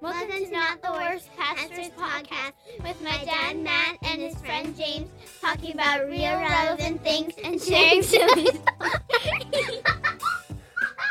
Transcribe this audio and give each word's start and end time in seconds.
Welcome 0.00 0.30
to 0.30 0.50
Not 0.50 0.80
the 0.80 0.92
Worst 0.92 1.28
Pastors 1.36 1.90
Podcast 1.90 2.52
with 2.82 3.02
my 3.02 3.22
dad 3.22 3.58
Matt 3.58 3.98
and 4.02 4.22
his 4.22 4.34
friend 4.36 4.74
James 4.74 5.10
talking 5.42 5.74
about 5.74 6.06
real 6.08 6.36
relevant 6.38 7.02
things 7.04 7.34
and 7.44 7.60
sharing 7.60 8.02
stories. 8.04 8.58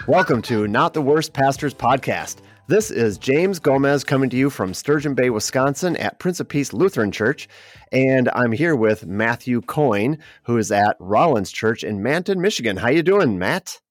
Welcome 0.07 0.41
to 0.43 0.67
Not 0.67 0.95
the 0.95 1.03
Worst 1.03 1.33
Pastors 1.33 1.75
Podcast. 1.75 2.37
This 2.65 2.89
is 2.89 3.19
James 3.19 3.59
Gomez 3.59 4.03
coming 4.03 4.29
to 4.31 4.37
you 4.37 4.49
from 4.49 4.73
Sturgeon 4.73 5.13
Bay, 5.13 5.29
Wisconsin 5.29 5.95
at 5.97 6.17
Prince 6.17 6.39
of 6.39 6.47
Peace 6.49 6.73
Lutheran 6.73 7.11
Church. 7.11 7.47
And 7.91 8.27
I'm 8.33 8.51
here 8.51 8.75
with 8.75 9.05
Matthew 9.05 9.61
Coyne, 9.61 10.17
who 10.43 10.57
is 10.57 10.71
at 10.71 10.97
Rollins 10.99 11.51
Church 11.51 11.83
in 11.83 12.01
Manton, 12.01 12.41
Michigan. 12.41 12.77
How 12.77 12.89
you 12.89 13.03
doing, 13.03 13.37
Matt? 13.37 13.81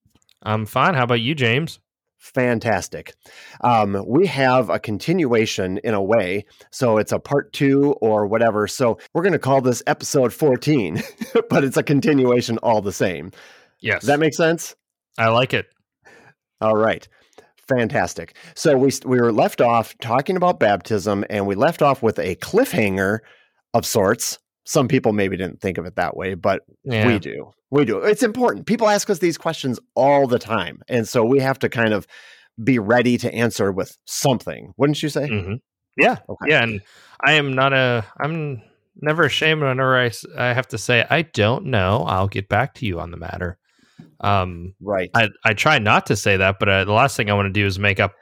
I'm 0.42 0.66
fine. 0.66 0.94
How 0.94 1.04
about 1.04 1.20
you, 1.20 1.36
James? 1.36 1.78
Fantastic. 2.18 3.14
Um, 3.62 4.04
we 4.06 4.26
have 4.26 4.70
a 4.70 4.78
continuation 4.78 5.78
in 5.78 5.94
a 5.94 6.02
way. 6.02 6.44
So 6.70 6.98
it's 6.98 7.12
a 7.12 7.18
part 7.18 7.52
two 7.52 7.92
or 8.00 8.26
whatever. 8.26 8.66
So 8.66 8.98
we're 9.14 9.22
going 9.22 9.32
to 9.32 9.38
call 9.38 9.60
this 9.60 9.82
episode 9.86 10.32
14, 10.32 11.02
but 11.48 11.64
it's 11.64 11.76
a 11.76 11.82
continuation 11.82 12.58
all 12.58 12.82
the 12.82 12.92
same. 12.92 13.30
Yes. 13.80 14.00
Does 14.00 14.08
that 14.08 14.20
make 14.20 14.34
sense? 14.34 14.74
I 15.16 15.28
like 15.28 15.54
it. 15.54 15.66
All 16.60 16.76
right. 16.76 17.06
Fantastic. 17.68 18.36
So 18.54 18.76
we 18.76 18.90
we 19.04 19.20
were 19.20 19.32
left 19.32 19.60
off 19.60 19.94
talking 20.00 20.36
about 20.36 20.58
baptism 20.58 21.24
and 21.28 21.46
we 21.46 21.54
left 21.54 21.82
off 21.82 22.02
with 22.02 22.18
a 22.18 22.34
cliffhanger 22.36 23.18
of 23.74 23.84
sorts. 23.84 24.38
Some 24.68 24.86
people 24.86 25.14
maybe 25.14 25.34
didn't 25.38 25.62
think 25.62 25.78
of 25.78 25.86
it 25.86 25.96
that 25.96 26.14
way, 26.14 26.34
but 26.34 26.60
Yeah. 26.84 27.06
we 27.06 27.18
do. 27.18 27.52
We 27.70 27.86
do. 27.86 28.00
It's 28.00 28.22
important. 28.22 28.66
People 28.66 28.86
ask 28.90 29.08
us 29.08 29.18
these 29.18 29.38
questions 29.38 29.80
all 29.94 30.26
the 30.26 30.38
time. 30.38 30.82
And 30.88 31.08
so 31.08 31.24
we 31.24 31.38
have 31.40 31.58
to 31.60 31.70
kind 31.70 31.94
of 31.94 32.06
be 32.62 32.78
ready 32.78 33.16
to 33.16 33.32
answer 33.34 33.72
with 33.72 33.96
something. 34.04 34.74
Wouldn't 34.76 35.02
you 35.02 35.08
say? 35.08 35.26
hmm 35.26 35.54
Yeah. 35.96 36.16
Okay. 36.28 36.50
Yeah. 36.50 36.64
And 36.64 36.82
I 37.24 37.32
am 37.32 37.54
not 37.54 37.72
a, 37.72 38.04
I'm 38.20 38.60
never 39.00 39.22
ashamed 39.24 39.62
whenever 39.62 39.98
I, 39.98 40.10
I 40.36 40.52
have 40.52 40.68
to 40.68 40.76
say, 40.76 41.06
I 41.08 41.22
don't 41.22 41.64
know. 41.66 42.04
I'll 42.06 42.28
get 42.28 42.50
back 42.50 42.74
to 42.74 42.84
you 42.86 43.00
on 43.00 43.10
the 43.10 43.16
matter. 43.16 43.56
Um, 44.20 44.74
Right. 44.82 45.08
I, 45.14 45.30
I 45.46 45.54
try 45.54 45.78
not 45.78 46.04
to 46.06 46.16
say 46.16 46.36
that, 46.36 46.58
but 46.58 46.68
uh, 46.68 46.84
the 46.84 46.92
last 46.92 47.16
thing 47.16 47.30
I 47.30 47.34
want 47.34 47.46
to 47.46 47.58
do 47.58 47.64
is 47.64 47.78
make 47.78 48.00
up 48.00 48.12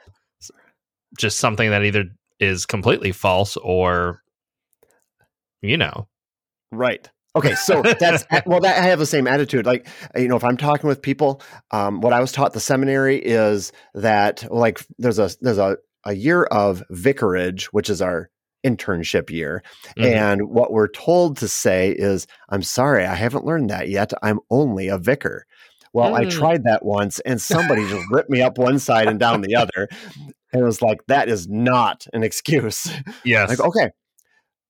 just 1.17 1.39
something 1.39 1.71
that 1.71 1.83
either 1.83 2.05
is 2.39 2.65
completely 2.65 3.11
false 3.11 3.57
or, 3.57 4.21
you 5.61 5.75
know, 5.75 6.07
Right. 6.71 7.09
Okay, 7.35 7.53
so 7.55 7.81
that's 7.99 8.25
well. 8.47 8.59
That 8.61 8.79
I 8.81 8.85
have 8.87 8.99
the 8.99 9.05
same 9.05 9.27
attitude. 9.27 9.65
Like 9.65 9.87
you 10.15 10.27
know, 10.27 10.35
if 10.37 10.43
I'm 10.43 10.57
talking 10.57 10.87
with 10.87 11.01
people, 11.01 11.41
um, 11.71 12.01
what 12.01 12.11
I 12.13 12.19
was 12.19 12.31
taught 12.31 12.47
at 12.47 12.53
the 12.53 12.59
seminary 12.59 13.17
is 13.17 13.71
that 13.93 14.43
like 14.51 14.81
there's 14.97 15.19
a 15.19 15.29
there's 15.41 15.59
a 15.59 15.77
a 16.05 16.13
year 16.13 16.43
of 16.45 16.83
vicarage, 16.89 17.65
which 17.67 17.89
is 17.89 18.01
our 18.01 18.29
internship 18.65 19.29
year, 19.29 19.61
Mhm. 19.97 20.05
and 20.15 20.49
what 20.49 20.71
we're 20.73 20.87
told 20.87 21.37
to 21.37 21.47
say 21.47 21.91
is, 21.91 22.25
"I'm 22.49 22.63
sorry, 22.63 23.05
I 23.05 23.13
haven't 23.13 23.45
learned 23.45 23.69
that 23.69 23.87
yet. 23.89 24.11
I'm 24.23 24.39
only 24.49 24.87
a 24.87 24.97
vicar." 24.97 25.45
Well, 25.93 26.15
I 26.15 26.25
Mm. 26.25 26.31
tried 26.31 26.63
that 26.63 26.83
once, 26.83 27.19
and 27.19 27.39
somebody 27.39 27.87
just 27.87 28.05
ripped 28.11 28.29
me 28.31 28.41
up 28.41 28.57
one 28.57 28.79
side 28.79 29.07
and 29.07 29.19
down 29.19 29.41
the 29.41 29.55
other, 29.55 29.87
and 30.51 30.61
it 30.61 30.63
was 30.65 30.81
like 30.81 30.99
that 31.07 31.29
is 31.29 31.47
not 31.47 32.07
an 32.13 32.23
excuse. 32.23 32.89
yes. 33.23 33.49
Like, 33.49 33.59
okay. 33.59 33.91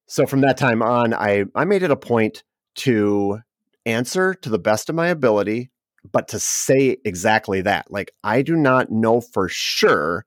So 0.08 0.25
from 0.25 0.41
that 0.41 0.58
time 0.58 0.81
on, 0.81 1.13
I, 1.13 1.45
I 1.53 1.66
made 1.66 1.83
it 1.83 1.91
a 1.91 1.97
point 1.97 2.44
to 2.75 3.39
answer 3.86 4.33
to 4.33 4.50
the 4.50 4.59
best 4.59 4.89
of 4.89 4.95
my 4.95 5.08
ability, 5.08 5.69
but 6.11 6.30
to 6.30 6.39
say 6.39 6.97
exactly 7.03 7.61
that. 7.61 7.91
Like, 7.91 8.11
I 8.23 8.41
do 8.41 8.55
not 8.55 8.91
know 8.91 9.19
for 9.22 9.50
sure, 9.50 10.25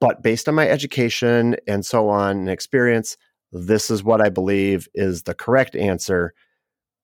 but 0.00 0.22
based 0.22 0.48
on 0.48 0.54
my 0.54 0.68
education 0.68 1.56
and 1.66 1.84
so 1.86 2.08
on 2.08 2.38
and 2.38 2.50
experience, 2.50 3.16
this 3.52 3.90
is 3.90 4.02
what 4.02 4.20
I 4.20 4.28
believe 4.28 4.88
is 4.94 5.22
the 5.22 5.34
correct 5.34 5.76
answer. 5.76 6.34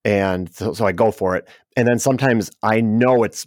And 0.05 0.53
so, 0.53 0.73
so 0.73 0.85
I 0.87 0.93
go 0.93 1.11
for 1.11 1.37
it. 1.37 1.49
And 1.77 1.87
then 1.87 1.99
sometimes 1.99 2.51
I 2.63 2.81
know 2.81 3.23
it's, 3.23 3.47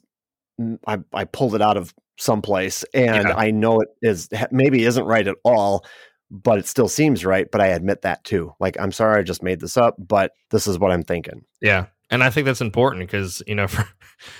mm, 0.60 0.80
I, 0.88 1.00
I 1.14 1.26
pulled 1.26 1.56
it 1.56 1.62
out 1.62 1.78
of 1.78 1.94
someplace 2.18 2.86
and 2.94 3.28
Yeah. 3.28 3.36
I 3.36 3.52
know 3.52 3.82
it 3.82 3.90
is 4.02 4.30
maybe 4.52 4.86
isn't 4.86 5.06
right 5.06 5.28
at 5.28 5.36
all, 5.44 5.84
but 6.34 6.58
it 6.58 6.66
still 6.66 6.90
seems 6.90 7.24
right. 7.24 7.50
But 7.50 7.62
I 7.62 7.68
admit 7.68 8.02
that 8.02 8.24
too. 8.24 8.54
Like, 8.60 8.76
I'm 8.80 8.92
sorry, 8.92 9.20
I 9.20 9.24
just 9.24 9.44
made 9.44 9.60
this 9.60 9.78
up, 9.78 9.96
but 10.00 10.32
this 10.50 10.66
is 10.66 10.80
what 10.80 10.92
I'm 10.92 11.04
thinking. 11.04 11.46
Yeah. 11.62 11.86
And 12.10 12.24
I 12.24 12.32
think 12.32 12.46
that's 12.46 12.62
important 12.62 13.08
because, 13.08 13.44
you 13.46 13.54
know, 13.56 13.68
for 13.68 13.88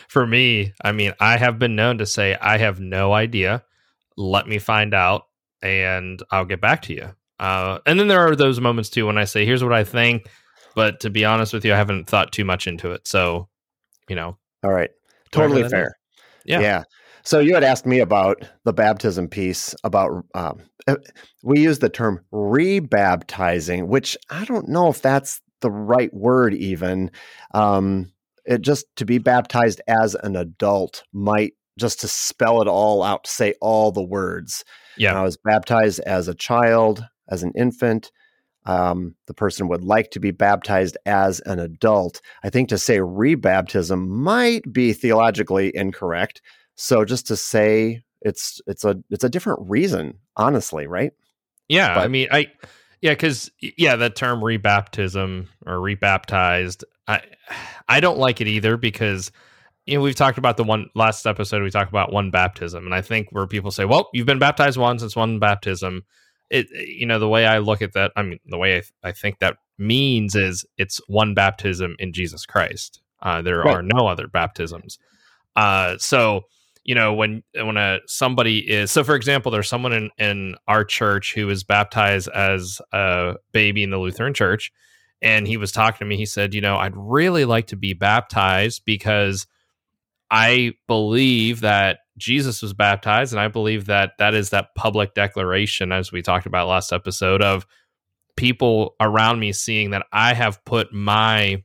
for 0.08 0.26
me, 0.26 0.74
I 0.84 0.92
mean, 0.92 1.14
I 1.20 1.38
have 1.38 1.60
been 1.60 1.76
known 1.76 2.00
to 2.00 2.06
say 2.06 2.36
I 2.42 2.58
have 2.58 2.80
no 2.80 3.14
idea. 3.14 3.64
Let 4.18 4.48
me 4.48 4.58
find 4.58 4.94
out 4.94 5.28
and 5.62 6.22
I'll 6.32 6.46
get 6.46 6.62
back 6.62 6.82
to 6.84 6.94
you. 6.94 7.10
Uh, 7.40 7.80
and 7.86 8.00
then 8.00 8.08
there 8.08 8.22
are 8.22 8.36
those 8.36 8.60
moments 8.60 8.90
too 8.90 9.06
when 9.06 9.18
I 9.18 9.26
say, 9.26 9.46
here's 9.46 9.64
what 9.64 9.74
I 9.74 9.84
think. 9.84 10.28
But 10.76 11.02
to 11.02 11.12
be 11.12 11.26
honest 11.26 11.54
with 11.54 11.64
you, 11.64 11.74
I 11.74 11.78
haven't 11.78 12.10
thought 12.10 12.32
too 12.32 12.46
much 12.46 12.66
into 12.66 12.92
it. 12.92 13.08
So, 13.08 13.50
you 14.10 14.16
know, 14.16 14.38
All 14.64 14.72
right. 14.72 14.90
Totally 15.32 15.62
is. 15.62 15.72
fair. 15.72 15.96
Yeah. 16.46 16.62
Yeah. 16.62 16.84
So 17.24 17.40
you 17.40 17.54
had 17.54 17.64
asked 17.64 17.86
me 17.86 18.00
about 18.00 18.44
the 18.66 18.74
baptism 18.74 19.28
piece 19.28 19.76
about 19.84 20.26
um, 20.36 20.62
uh, 20.88 20.98
we 21.42 21.62
use 21.62 21.80
the 21.80 21.90
term 21.90 22.20
rebaptizing, 22.34 23.88
which 23.88 24.18
I 24.30 24.46
don't 24.46 24.68
know 24.68 24.90
if 24.90 25.02
that's 25.02 25.42
the 25.62 25.72
right 25.72 26.14
word 26.14 26.54
even. 26.54 27.12
Um, 27.54 28.12
it 28.46 28.62
just 28.62 28.86
to 28.98 29.06
be 29.06 29.20
baptized 29.20 29.82
as 29.88 30.16
an 30.16 30.36
adult 30.36 31.04
might 31.14 31.54
just 31.80 32.02
to 32.02 32.08
spell 32.08 32.62
it 32.62 32.68
all 32.68 33.02
out, 33.02 33.26
say 33.26 33.54
all 33.62 33.92
the 33.92 34.04
words. 34.04 34.66
Yeah. 34.98 35.12
When 35.14 35.22
I 35.22 35.24
was 35.24 35.38
baptized 35.38 36.02
as 36.02 36.28
a 36.28 36.36
child, 36.36 37.06
as 37.30 37.44
an 37.44 37.52
infant. 37.56 38.12
Um, 38.66 39.16
the 39.28 39.34
person 39.34 39.68
would 39.68 39.84
like 39.84 40.12
to 40.12 40.22
be 40.22 40.32
baptized 40.32 40.98
as 41.06 41.42
an 41.42 41.60
adult. 41.60 42.22
I 42.44 42.50
think 42.50 42.70
to 42.70 42.78
say 42.78 43.00
rebaptism 43.00 44.08
might 44.08 44.72
be 44.72 44.94
theologically 44.94 45.72
incorrect. 45.76 46.42
So 46.76 47.06
just 47.06 47.28
to 47.28 47.36
say 47.36 48.04
it's 48.22 48.62
it's 48.68 48.84
a 48.84 48.98
it's 49.10 49.24
a 49.24 49.30
different 49.30 49.60
reason, 49.70 50.20
honestly, 50.36 50.88
right? 50.88 51.12
Yeah, 51.70 51.94
I 51.96 52.08
mean, 52.08 52.28
I 52.32 52.48
yeah, 53.02 53.12
because 53.12 53.52
yeah, 53.60 53.96
that 53.96 54.16
term 54.16 54.40
rebaptism 54.42 55.48
or 55.66 55.80
rebaptized, 55.80 56.84
I 57.08 57.22
I 57.88 58.00
don't 58.00 58.18
like 58.18 58.42
it 58.42 58.48
either 58.48 58.78
because 58.78 59.32
you 59.86 59.98
know 59.98 60.02
we've 60.04 60.16
talked 60.16 60.38
about 60.38 60.58
the 60.58 60.64
one 60.64 60.90
last 60.96 61.26
episode 61.28 61.62
we 61.64 61.70
talked 61.70 61.92
about 61.92 62.12
one 62.14 62.32
baptism, 62.32 62.86
and 62.86 62.96
I 62.96 63.02
think 63.02 63.28
where 63.32 63.48
people 63.48 63.72
say, 63.72 63.86
well, 63.86 64.10
you've 64.14 64.26
been 64.26 64.40
baptized 64.40 64.78
once, 64.78 65.04
it's 65.04 65.16
one 65.16 65.40
baptism. 65.40 66.04
It 66.50 66.68
you 66.72 67.06
know 67.06 67.20
the 67.20 67.30
way 67.30 67.46
I 67.46 67.60
look 67.60 67.82
at 67.82 67.94
that, 67.94 68.12
I 68.16 68.24
mean 68.24 68.40
the 68.46 68.58
way 68.58 68.78
I, 68.78 69.10
I 69.10 69.12
think 69.12 69.40
that 69.40 69.58
means 69.78 70.36
is 70.36 70.66
it's 70.78 71.02
one 71.08 71.34
baptism 71.34 71.96
in 72.00 72.14
Jesus 72.14 72.46
Christ. 72.46 73.02
Uh, 73.22 73.42
there 73.42 73.60
Right. 73.60 73.76
are 73.76 73.82
no 73.82 74.08
other 74.08 74.28
baptisms. 74.28 75.00
Uh, 75.56 75.98
so 75.98 76.44
you 76.84 76.94
know 76.94 77.14
when 77.14 77.44
when 77.56 77.78
a 77.78 78.00
somebody 78.08 78.60
is 78.60 78.92
so 78.92 79.04
for 79.04 79.16
example 79.16 79.52
there's 79.52 79.70
someone 79.70 79.94
in 79.94 80.10
in 80.18 80.56
our 80.68 80.84
church 80.84 81.34
who 81.34 81.48
was 81.48 81.64
baptized 81.64 82.28
as 82.30 82.82
a 82.92 83.36
baby 83.52 83.84
in 83.84 83.90
the 83.90 83.98
lutheran 83.98 84.34
church 84.34 84.72
and 85.22 85.48
he 85.48 85.58
was 85.58 85.72
talking 85.72 86.00
to 86.00 86.06
me 86.06 86.18
he 86.18 86.26
said 86.26 86.54
you 86.54 86.62
know 86.62 86.78
i'd 86.78 86.96
really 86.96 87.46
like 87.46 87.68
to 87.68 87.76
be 87.76 87.94
baptized 87.94 88.84
because 88.86 89.48
i 90.30 90.72
believe 90.88 91.62
that 91.62 92.00
jesus 92.18 92.62
was 92.62 92.74
baptized 92.74 93.34
and 93.34 93.40
i 93.40 93.48
believe 93.48 93.86
that 93.86 94.12
that 94.20 94.34
is 94.34 94.50
that 94.50 94.76
public 94.76 95.14
declaration 95.14 95.92
as 95.92 96.12
we 96.12 96.22
talked 96.22 96.46
about 96.46 96.68
last 96.68 96.92
episode 96.92 97.42
of 97.42 97.66
people 98.36 98.96
around 99.00 99.40
me 99.40 99.54
seeing 99.54 99.92
that 99.92 100.06
i 100.12 100.34
have 100.34 100.64
put 100.66 100.94
my 100.94 101.64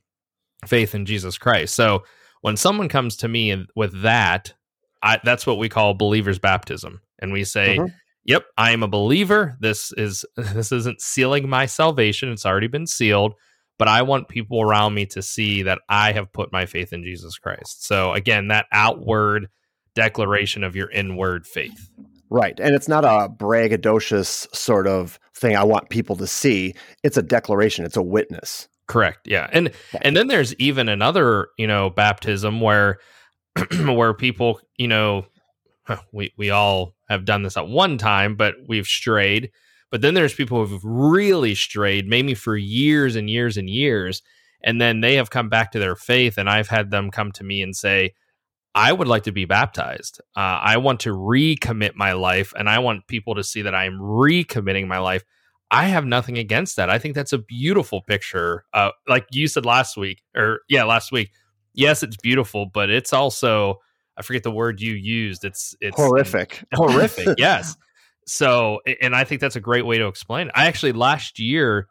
faith 0.66 0.94
in 0.94 1.06
jesus 1.06 1.38
christ. 1.38 1.74
So 1.74 2.04
when 2.40 2.56
someone 2.56 2.88
comes 2.88 3.16
to 3.16 3.28
me 3.28 3.66
with 3.74 4.02
that 4.02 4.54
I, 5.02 5.20
that's 5.24 5.46
what 5.46 5.58
we 5.58 5.68
call 5.68 5.94
believer's 5.94 6.38
baptism. 6.38 7.00
And 7.20 7.32
we 7.32 7.44
say 7.44 7.76
Mhm. 7.78 7.92
yep 8.24 8.44
i 8.56 8.70
am 8.72 8.82
a 8.82 8.88
believer. 8.88 9.56
This 9.60 9.92
is 9.92 10.24
this 10.36 10.72
isn't 10.72 11.00
sealing 11.00 11.48
my 11.48 11.66
salvation. 11.66 12.30
It's 12.30 12.46
already 12.46 12.68
been 12.68 12.86
sealed. 12.86 13.34
But 13.78 13.88
i 13.88 14.02
want 14.02 14.28
people 14.28 14.60
around 14.60 14.94
me 14.94 15.06
to 15.06 15.22
see 15.22 15.62
that 15.62 15.78
i 15.88 16.12
have 16.12 16.32
put 16.32 16.52
my 16.52 16.66
faith 16.66 16.92
in 16.92 17.04
jesus 17.04 17.38
christ. 17.38 17.84
So 17.86 18.12
again 18.12 18.48
that 18.48 18.66
outward 18.72 19.48
declaration 19.94 20.62
of 20.64 20.76
your 20.76 20.90
inward 20.90 21.46
faith. 21.46 21.90
Right. 22.30 22.58
And 22.60 22.74
it's 22.74 22.88
not 22.88 23.04
a 23.04 23.28
braggadocious 23.28 24.54
sort 24.54 24.86
of 24.86 25.18
thing 25.34 25.56
I 25.56 25.64
want 25.64 25.88
people 25.90 26.14
to 26.16 26.26
see. 26.26 26.74
It's 27.02 27.16
a 27.16 27.22
declaration, 27.22 27.84
it's 27.84 27.96
a 27.96 28.02
witness. 28.02 28.68
correct. 28.86 29.26
Yeah. 29.26 29.48
And 29.52 29.70
and 30.02 30.16
then 30.16 30.28
there's 30.28 30.54
even 30.56 30.88
another 30.88 31.48
you 31.58 31.66
know 31.66 31.90
baptism 31.90 32.60
where 32.60 32.98
where 33.94 34.14
people 34.14 34.60
you 34.76 34.88
know 34.88 35.26
we 36.12 36.32
we 36.36 36.50
all 36.50 36.94
have 37.08 37.24
done 37.24 37.42
this 37.42 37.56
at 37.56 37.68
one 37.68 37.98
time 37.98 38.36
but 38.36 38.54
we've 38.68 38.86
strayed 38.86 39.50
but 39.90 40.02
then 40.02 40.14
there's 40.14 40.34
people 40.34 40.64
who've 40.64 40.84
really 40.84 41.54
strayed 41.54 42.06
maybe 42.06 42.34
for 42.34 42.56
years 42.56 43.16
and 43.16 43.30
years 43.30 43.56
and 43.56 43.70
years 43.70 44.22
and 44.62 44.80
then 44.80 45.00
they 45.00 45.14
have 45.14 45.30
come 45.30 45.48
back 45.48 45.72
to 45.72 45.78
their 45.78 45.96
faith 45.96 46.36
and 46.36 46.48
i've 46.48 46.68
had 46.68 46.90
them 46.90 47.10
come 47.10 47.32
to 47.32 47.44
me 47.44 47.62
and 47.62 47.74
say 47.74 48.12
I 48.74 48.92
would 48.92 49.08
like 49.08 49.24
to 49.24 49.32
be 49.32 49.44
baptized. 49.44 50.20
Uh, 50.36 50.60
I 50.62 50.76
want 50.76 51.00
to 51.00 51.10
recommit 51.10 51.96
my 51.96 52.12
life, 52.12 52.52
and 52.56 52.68
I 52.68 52.78
want 52.78 53.08
people 53.08 53.34
to 53.34 53.42
see 53.42 53.62
that 53.62 53.74
I 53.74 53.86
am 53.86 53.98
recommitting 53.98 54.86
my 54.86 54.98
life. 54.98 55.24
I 55.70 55.86
have 55.86 56.06
nothing 56.06 56.38
against 56.38 56.76
that. 56.76 56.88
I 56.88 56.98
think 56.98 57.16
that's 57.16 57.32
a 57.32 57.38
beautiful 57.38 58.02
picture. 58.02 58.64
Uh, 58.72 58.90
like 59.08 59.26
you 59.32 59.48
said 59.48 59.66
last 59.66 59.96
week, 59.96 60.22
or 60.36 60.60
yeah, 60.68 60.84
last 60.84 61.10
week. 61.10 61.30
Yes, 61.74 62.02
it's 62.02 62.16
beautiful, 62.16 62.66
but 62.66 62.90
it's 62.90 63.12
also 63.12 63.80
I 64.18 64.22
forget 64.22 64.42
the 64.42 64.50
word 64.50 64.80
you 64.80 64.94
used. 64.94 65.44
It's 65.44 65.76
it's 65.80 65.96
horrific. 65.96 66.64
Horrific. 66.74 67.28
yes. 67.38 67.76
So, 68.26 68.80
and 69.00 69.14
I 69.14 69.24
think 69.24 69.40
that's 69.40 69.56
a 69.56 69.60
great 69.60 69.86
way 69.86 69.96
to 69.96 70.06
explain. 70.06 70.48
It. 70.48 70.54
I 70.54 70.66
actually 70.66 70.92
last 70.92 71.38
year 71.38 71.86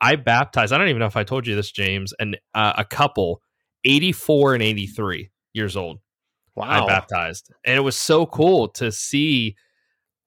I 0.00 0.16
baptized. 0.16 0.72
I 0.72 0.78
don't 0.78 0.88
even 0.88 1.00
know 1.00 1.06
if 1.06 1.16
I 1.16 1.24
told 1.24 1.46
you 1.46 1.56
this, 1.56 1.72
James, 1.72 2.12
and 2.20 2.38
uh, 2.54 2.74
a 2.76 2.84
couple, 2.84 3.40
eighty 3.84 4.12
four 4.12 4.54
and 4.54 4.62
eighty 4.62 4.86
three 4.86 5.30
years 5.54 5.76
old. 5.76 6.00
Wow. 6.54 6.84
I 6.84 6.86
baptized, 6.86 7.50
and 7.64 7.76
it 7.76 7.80
was 7.80 7.96
so 7.96 8.26
cool 8.26 8.68
to 8.68 8.92
see. 8.92 9.56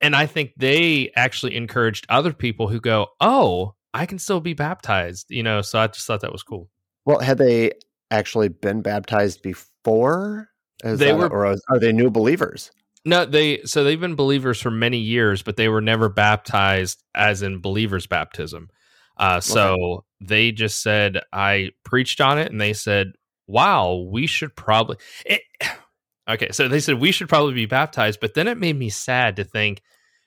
And 0.02 0.16
I 0.16 0.26
think 0.26 0.52
they 0.58 1.12
actually 1.16 1.56
encouraged 1.56 2.06
other 2.10 2.34
people 2.34 2.68
who 2.68 2.82
go, 2.82 3.08
"Oh, 3.22 3.76
I 3.94 4.06
can 4.08 4.18
still 4.18 4.42
be 4.42 4.54
baptized," 4.54 5.28
you 5.30 5.44
know. 5.44 5.62
So 5.62 5.80
I 5.80 5.88
just 5.88 6.08
thought 6.08 6.22
that 6.22 6.32
was 6.32 6.44
cool. 6.44 6.70
Well, 7.06 7.20
had 7.20 7.38
they 7.38 7.74
actually 8.14 8.50
been 8.50 8.82
baptized 8.82 9.42
before? 9.42 10.50
Is 10.84 11.00
they 11.00 11.14
were, 11.14 11.28
or 11.28 11.46
are 11.46 11.80
they 11.80 11.92
new 11.92 12.10
believers? 12.10 12.72
No, 13.06 13.26
they 13.26 13.62
so 13.64 13.84
they've 13.84 14.00
been 14.00 14.16
believers 14.16 14.62
for 14.62 14.72
many 14.72 14.98
years, 14.98 15.42
but 15.42 15.58
they 15.58 15.68
were 15.68 15.82
never 15.82 16.08
baptized 16.10 17.04
as 17.16 17.42
in 17.42 17.60
believers 17.60 18.08
baptism. 18.08 18.70
Uh, 19.18 19.40
so 19.40 19.74
okay. 19.74 20.06
they 20.22 20.52
just 20.52 20.82
said 20.82 21.20
I 21.32 21.72
preached 21.84 22.22
on 22.22 22.40
it, 22.40 22.52
and 22.52 22.62
they 22.62 22.74
said, 22.74 23.14
"Wow, 23.48 24.08
we 24.10 24.28
should 24.28 24.56
probably." 24.56 24.98
It, 25.26 25.42
okay, 26.30 26.50
so 26.52 26.68
they 26.68 26.80
said 26.80 27.00
we 27.00 27.12
should 27.12 27.30
probably 27.30 27.54
be 27.54 27.66
baptized, 27.66 28.20
but 28.22 28.36
then 28.36 28.48
it 28.48 28.58
made 28.58 28.78
me 28.78 28.90
sad 28.90 29.36
to 29.36 29.44
think 29.44 29.82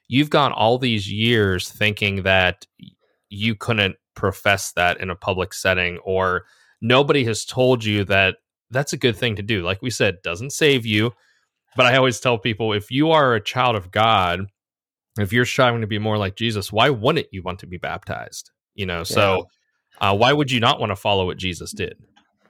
you've 0.09 0.31
gone 0.31 0.53
all 0.53 0.79
these 0.79 1.11
years 1.11 1.69
thinking 1.69 2.23
that 2.23 2.67
you 3.29 3.55
couldn't 3.55 3.97
profess 4.15 4.73
that 4.73 5.01
in 5.01 5.11
a 5.11 5.17
public 5.17 5.55
setting, 5.55 5.99
or 5.99 6.45
nobody 6.81 7.25
has 7.25 7.45
told 7.45 7.85
you 7.85 8.05
that 8.05 8.37
that's 8.71 8.93
a 8.93 8.99
good 8.99 9.17
thing 9.17 9.37
to 9.37 9.43
do. 9.43 9.63
Like 9.63 9.83
we 9.83 9.91
said, 9.91 10.17
doesn't 10.23 10.51
save 10.51 10.85
you 10.85 11.13
but 11.77 11.87
I 11.87 11.97
always 11.97 12.19
tell 12.19 12.39
people 12.39 12.73
if 12.73 12.91
you 12.91 13.11
are 13.11 13.35
a 13.35 13.41
child 13.41 13.77
of 13.77 13.91
God, 13.91 14.47
if 15.19 15.33
you're 15.33 15.45
striving 15.45 15.83
to 15.83 15.87
be 15.87 15.99
more 15.99 16.19
like 16.19 16.35
Jesus, 16.35 16.73
why 16.73 16.91
wouldn't 16.91 17.29
you 17.31 17.43
want 17.43 17.61
to 17.61 17.67
be 17.67 17.77
baptized? 17.77 18.51
You 18.75 18.87
know, 18.87 19.05
so 19.05 19.47
yeah. 20.01 20.11
uh, 20.11 20.17
why 20.17 20.33
would 20.33 20.51
you 20.51 20.59
not 20.59 20.81
want 20.81 20.91
to 20.91 20.97
follow 20.97 21.27
what 21.27 21.37
Jesus 21.37 21.73
did? 21.73 21.97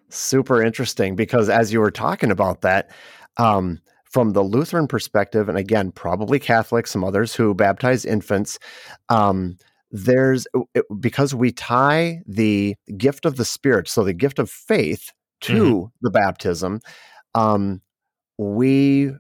Super 0.09 0.63
interesting 0.63 1.17
because 1.17 1.49
as 1.49 1.73
you 1.73 1.81
were 1.81 1.91
talking 1.91 2.31
about 2.31 2.63
that, 2.63 2.91
um, 3.37 3.81
from 4.05 4.31
the 4.31 4.43
Lutheran 4.43 4.87
perspective, 4.87 5.49
and 5.49 5.59
again, 5.59 5.91
probably 5.91 6.39
Catholic, 6.39 6.87
some 6.87 7.05
others 7.05 7.35
who 7.35 7.55
baptize 7.55 8.05
infants, 8.05 8.59
um, 9.09 9.59
there's 9.91 10.47
it, 10.75 10.85
because 11.01 11.35
we 11.35 11.53
tie 11.53 12.23
the 12.27 12.75
gift 12.97 13.25
of 13.25 13.37
the 13.37 13.45
Spirit, 13.45 13.89
so 13.89 14.05
the 14.05 14.13
gift 14.13 14.39
of 14.39 14.51
faith, 14.51 15.13
to 15.43 15.53
mm-hmm. 15.53 15.87
the 16.01 16.11
baptism. 16.11 16.81
Um, 17.35 17.83
we 18.39 19.13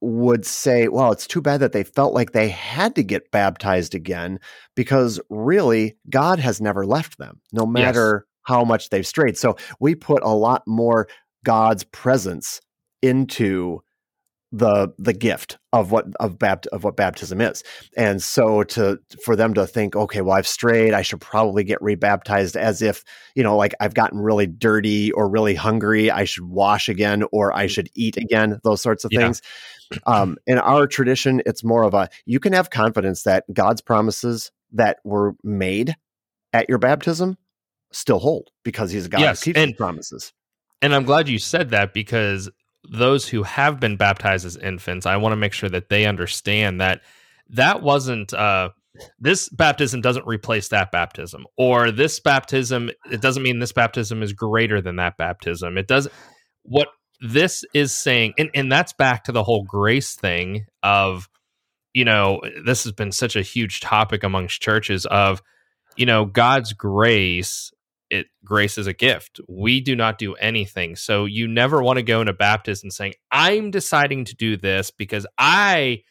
would 0.00 0.44
say, 0.44 0.88
well, 0.88 1.12
it's 1.12 1.26
too 1.26 1.40
bad 1.40 1.60
that 1.60 1.72
they 1.72 1.84
felt 1.84 2.14
like 2.14 2.32
they 2.32 2.48
had 2.48 2.94
to 2.94 3.02
get 3.02 3.30
baptized 3.30 3.94
again 3.94 4.38
because 4.74 5.20
really 5.30 5.96
God 6.10 6.38
has 6.38 6.60
never 6.60 6.84
left 6.84 7.18
them, 7.18 7.40
no 7.52 7.66
matter 7.66 8.26
yes. 8.26 8.40
how 8.42 8.64
much 8.64 8.90
they've 8.90 9.06
strayed. 9.06 9.38
So 9.38 9.56
we 9.80 9.94
put 9.94 10.22
a 10.22 10.34
lot 10.34 10.62
more 10.66 11.08
God's 11.44 11.84
presence 11.84 12.60
into 13.02 13.82
the 14.56 14.94
the 14.98 15.12
gift 15.12 15.58
of 15.72 15.90
what 15.90 16.06
of 16.20 16.38
bapt- 16.38 16.68
of 16.68 16.84
what 16.84 16.96
baptism 16.96 17.40
is. 17.40 17.64
And 17.96 18.22
so 18.22 18.62
to 18.62 19.00
for 19.24 19.34
them 19.34 19.52
to 19.54 19.66
think, 19.66 19.96
okay, 19.96 20.20
well 20.20 20.36
I've 20.36 20.46
strayed, 20.46 20.94
I 20.94 21.02
should 21.02 21.20
probably 21.20 21.64
get 21.64 21.82
rebaptized 21.82 22.56
as 22.56 22.80
if, 22.80 23.02
you 23.34 23.42
know, 23.42 23.56
like 23.56 23.74
I've 23.80 23.94
gotten 23.94 24.20
really 24.20 24.46
dirty 24.46 25.10
or 25.10 25.28
really 25.28 25.56
hungry, 25.56 26.08
I 26.10 26.24
should 26.24 26.44
wash 26.44 26.88
again 26.88 27.24
or 27.32 27.52
I 27.52 27.66
should 27.66 27.88
eat 27.96 28.16
again, 28.16 28.60
those 28.62 28.80
sorts 28.80 29.04
of 29.04 29.12
yeah. 29.12 29.20
things. 29.20 29.42
Um, 30.06 30.36
in 30.46 30.58
our 30.58 30.86
tradition, 30.86 31.42
it's 31.46 31.64
more 31.64 31.82
of 31.82 31.92
a 31.92 32.08
you 32.24 32.38
can 32.38 32.52
have 32.52 32.70
confidence 32.70 33.24
that 33.24 33.44
God's 33.52 33.80
promises 33.80 34.52
that 34.72 34.98
were 35.04 35.34
made 35.42 35.96
at 36.52 36.68
your 36.68 36.78
baptism 36.78 37.36
still 37.92 38.20
hold 38.20 38.50
because 38.62 38.92
he's 38.92 39.06
a 39.06 39.08
God 39.08 39.20
yes, 39.20 39.40
who 39.40 39.52
keeps 39.52 39.60
and, 39.60 39.76
promises. 39.76 40.32
And 40.80 40.94
I'm 40.94 41.04
glad 41.04 41.28
you 41.28 41.38
said 41.38 41.70
that 41.70 41.92
because 41.92 42.50
those 42.90 43.28
who 43.28 43.42
have 43.42 43.80
been 43.80 43.96
baptized 43.96 44.46
as 44.46 44.56
infants, 44.56 45.06
I 45.06 45.16
want 45.16 45.32
to 45.32 45.36
make 45.36 45.52
sure 45.52 45.68
that 45.68 45.88
they 45.88 46.06
understand 46.06 46.80
that 46.80 47.00
that 47.50 47.82
wasn't 47.82 48.32
uh, 48.32 48.70
this 49.18 49.48
baptism 49.48 50.00
doesn't 50.00 50.26
replace 50.26 50.68
that 50.68 50.92
baptism, 50.92 51.46
or 51.56 51.90
this 51.90 52.20
baptism 52.20 52.90
it 53.10 53.20
doesn't 53.20 53.42
mean 53.42 53.58
this 53.58 53.72
baptism 53.72 54.22
is 54.22 54.32
greater 54.32 54.80
than 54.80 54.96
that 54.96 55.16
baptism. 55.16 55.78
It 55.78 55.88
does 55.88 56.08
what 56.62 56.88
this 57.20 57.64
is 57.74 57.92
saying, 57.92 58.34
and 58.38 58.50
and 58.54 58.70
that's 58.70 58.92
back 58.92 59.24
to 59.24 59.32
the 59.32 59.44
whole 59.44 59.64
grace 59.64 60.14
thing 60.14 60.66
of 60.82 61.28
you 61.92 62.04
know 62.04 62.40
this 62.64 62.84
has 62.84 62.92
been 62.92 63.12
such 63.12 63.36
a 63.36 63.42
huge 63.42 63.80
topic 63.80 64.22
amongst 64.22 64.62
churches 64.62 65.06
of 65.06 65.42
you 65.96 66.06
know 66.06 66.24
God's 66.24 66.72
grace 66.72 67.72
it 68.14 68.26
grace 68.44 68.78
is 68.78 68.86
a 68.86 68.92
gift. 68.92 69.40
We 69.48 69.80
do 69.80 69.96
not 69.96 70.18
do 70.18 70.34
anything. 70.34 70.94
So 70.94 71.24
you 71.24 71.48
never 71.48 71.82
want 71.82 71.98
to 71.98 72.02
go 72.02 72.20
into 72.20 72.32
baptism 72.32 72.90
saying, 72.90 73.14
I'm 73.32 73.72
deciding 73.72 74.26
to 74.26 74.36
do 74.36 74.56
this 74.56 74.92
because 74.92 75.26
I, 75.36 76.02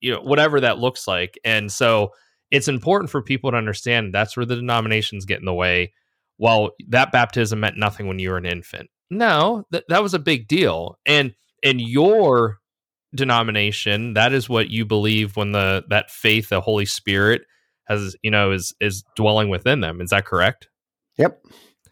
you 0.00 0.12
know, 0.12 0.22
whatever 0.22 0.60
that 0.60 0.78
looks 0.78 1.06
like. 1.06 1.38
And 1.44 1.70
so 1.70 2.12
it's 2.50 2.66
important 2.68 3.10
for 3.10 3.22
people 3.22 3.50
to 3.50 3.58
understand 3.58 4.14
that's 4.14 4.36
where 4.36 4.46
the 4.46 4.56
denominations 4.56 5.26
get 5.26 5.38
in 5.38 5.44
the 5.44 5.54
way. 5.54 5.92
Well, 6.38 6.70
that 6.88 7.12
baptism 7.12 7.60
meant 7.60 7.76
nothing 7.76 8.08
when 8.08 8.18
you 8.18 8.30
were 8.30 8.38
an 8.38 8.46
infant. 8.46 8.88
No, 9.10 9.64
that 9.70 9.84
that 9.88 10.02
was 10.02 10.14
a 10.14 10.18
big 10.18 10.48
deal. 10.48 10.96
And 11.04 11.34
in 11.62 11.78
your 11.78 12.58
denomination, 13.14 14.14
that 14.14 14.32
is 14.32 14.48
what 14.48 14.70
you 14.70 14.86
believe 14.86 15.36
when 15.36 15.52
the 15.52 15.84
that 15.90 16.10
faith, 16.10 16.48
the 16.48 16.62
Holy 16.62 16.86
Spirit 16.86 17.42
has, 17.86 18.16
you 18.22 18.30
know, 18.30 18.52
is 18.52 18.72
is 18.80 19.04
dwelling 19.14 19.50
within 19.50 19.80
them. 19.80 20.00
Is 20.00 20.10
that 20.10 20.24
correct? 20.24 20.69
Yep. 21.20 21.46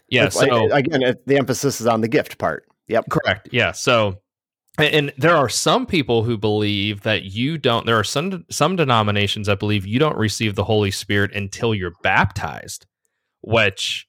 Yeah. 0.08 0.24
It's, 0.26 0.38
so 0.38 0.72
again, 0.72 1.14
the 1.26 1.36
emphasis 1.36 1.80
is 1.80 1.86
on 1.86 2.00
the 2.00 2.08
gift 2.08 2.38
part. 2.38 2.64
Yep. 2.88 3.04
Correct. 3.10 3.48
Yeah. 3.52 3.72
So, 3.72 4.20
and 4.78 5.12
there 5.18 5.36
are 5.36 5.48
some 5.48 5.86
people 5.86 6.22
who 6.22 6.38
believe 6.38 7.02
that 7.02 7.24
you 7.24 7.58
don't. 7.58 7.84
There 7.84 7.98
are 7.98 8.04
some 8.04 8.46
some 8.50 8.76
denominations 8.76 9.46
that 9.48 9.58
believe 9.58 9.86
you 9.86 9.98
don't 9.98 10.16
receive 10.16 10.54
the 10.54 10.64
Holy 10.64 10.90
Spirit 10.90 11.34
until 11.34 11.74
you're 11.74 11.92
baptized, 12.02 12.86
which 13.42 14.06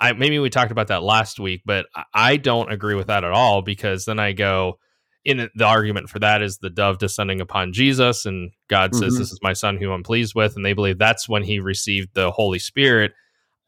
I 0.00 0.12
maybe 0.12 0.38
we 0.38 0.48
talked 0.48 0.72
about 0.72 0.88
that 0.88 1.02
last 1.02 1.38
week, 1.38 1.62
but 1.66 1.86
I 2.14 2.36
don't 2.36 2.72
agree 2.72 2.94
with 2.94 3.08
that 3.08 3.24
at 3.24 3.32
all 3.32 3.62
because 3.62 4.04
then 4.04 4.18
I 4.18 4.32
go 4.32 4.78
in 5.24 5.48
the 5.54 5.64
argument 5.64 6.08
for 6.08 6.18
that 6.18 6.42
is 6.42 6.58
the 6.58 6.70
dove 6.70 6.98
descending 6.98 7.40
upon 7.40 7.72
Jesus 7.72 8.26
and 8.26 8.50
God 8.68 8.94
says 8.94 9.12
mm-hmm. 9.12 9.20
this 9.20 9.30
is 9.30 9.38
my 9.40 9.52
son 9.52 9.76
who 9.76 9.92
I'm 9.92 10.02
pleased 10.02 10.34
with 10.34 10.56
and 10.56 10.64
they 10.64 10.72
believe 10.72 10.98
that's 10.98 11.28
when 11.28 11.44
he 11.44 11.60
received 11.60 12.14
the 12.14 12.32
Holy 12.32 12.58
Spirit 12.58 13.12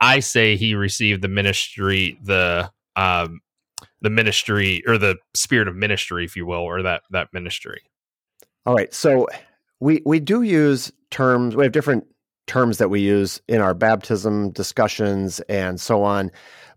I 0.00 0.20
say 0.20 0.56
he 0.56 0.74
received 0.74 1.22
the 1.22 1.28
ministry, 1.28 2.18
the 2.22 2.70
um, 2.96 3.40
the 4.00 4.10
ministry 4.10 4.82
or 4.86 4.98
the 4.98 5.16
spirit 5.34 5.68
of 5.68 5.76
ministry, 5.76 6.24
if 6.24 6.36
you 6.36 6.46
will, 6.46 6.60
or 6.60 6.82
that 6.82 7.02
that 7.10 7.28
ministry. 7.32 7.82
All 8.66 8.74
right, 8.74 8.92
so 8.92 9.26
we 9.80 10.02
we 10.04 10.20
do 10.20 10.42
use 10.42 10.92
terms. 11.10 11.56
We 11.56 11.64
have 11.64 11.72
different 11.72 12.06
terms 12.46 12.78
that 12.78 12.90
we 12.90 13.00
use 13.00 13.40
in 13.48 13.60
our 13.60 13.74
baptism 13.74 14.50
discussions 14.50 15.40
and 15.48 15.80
so 15.80 16.02
on. 16.02 16.30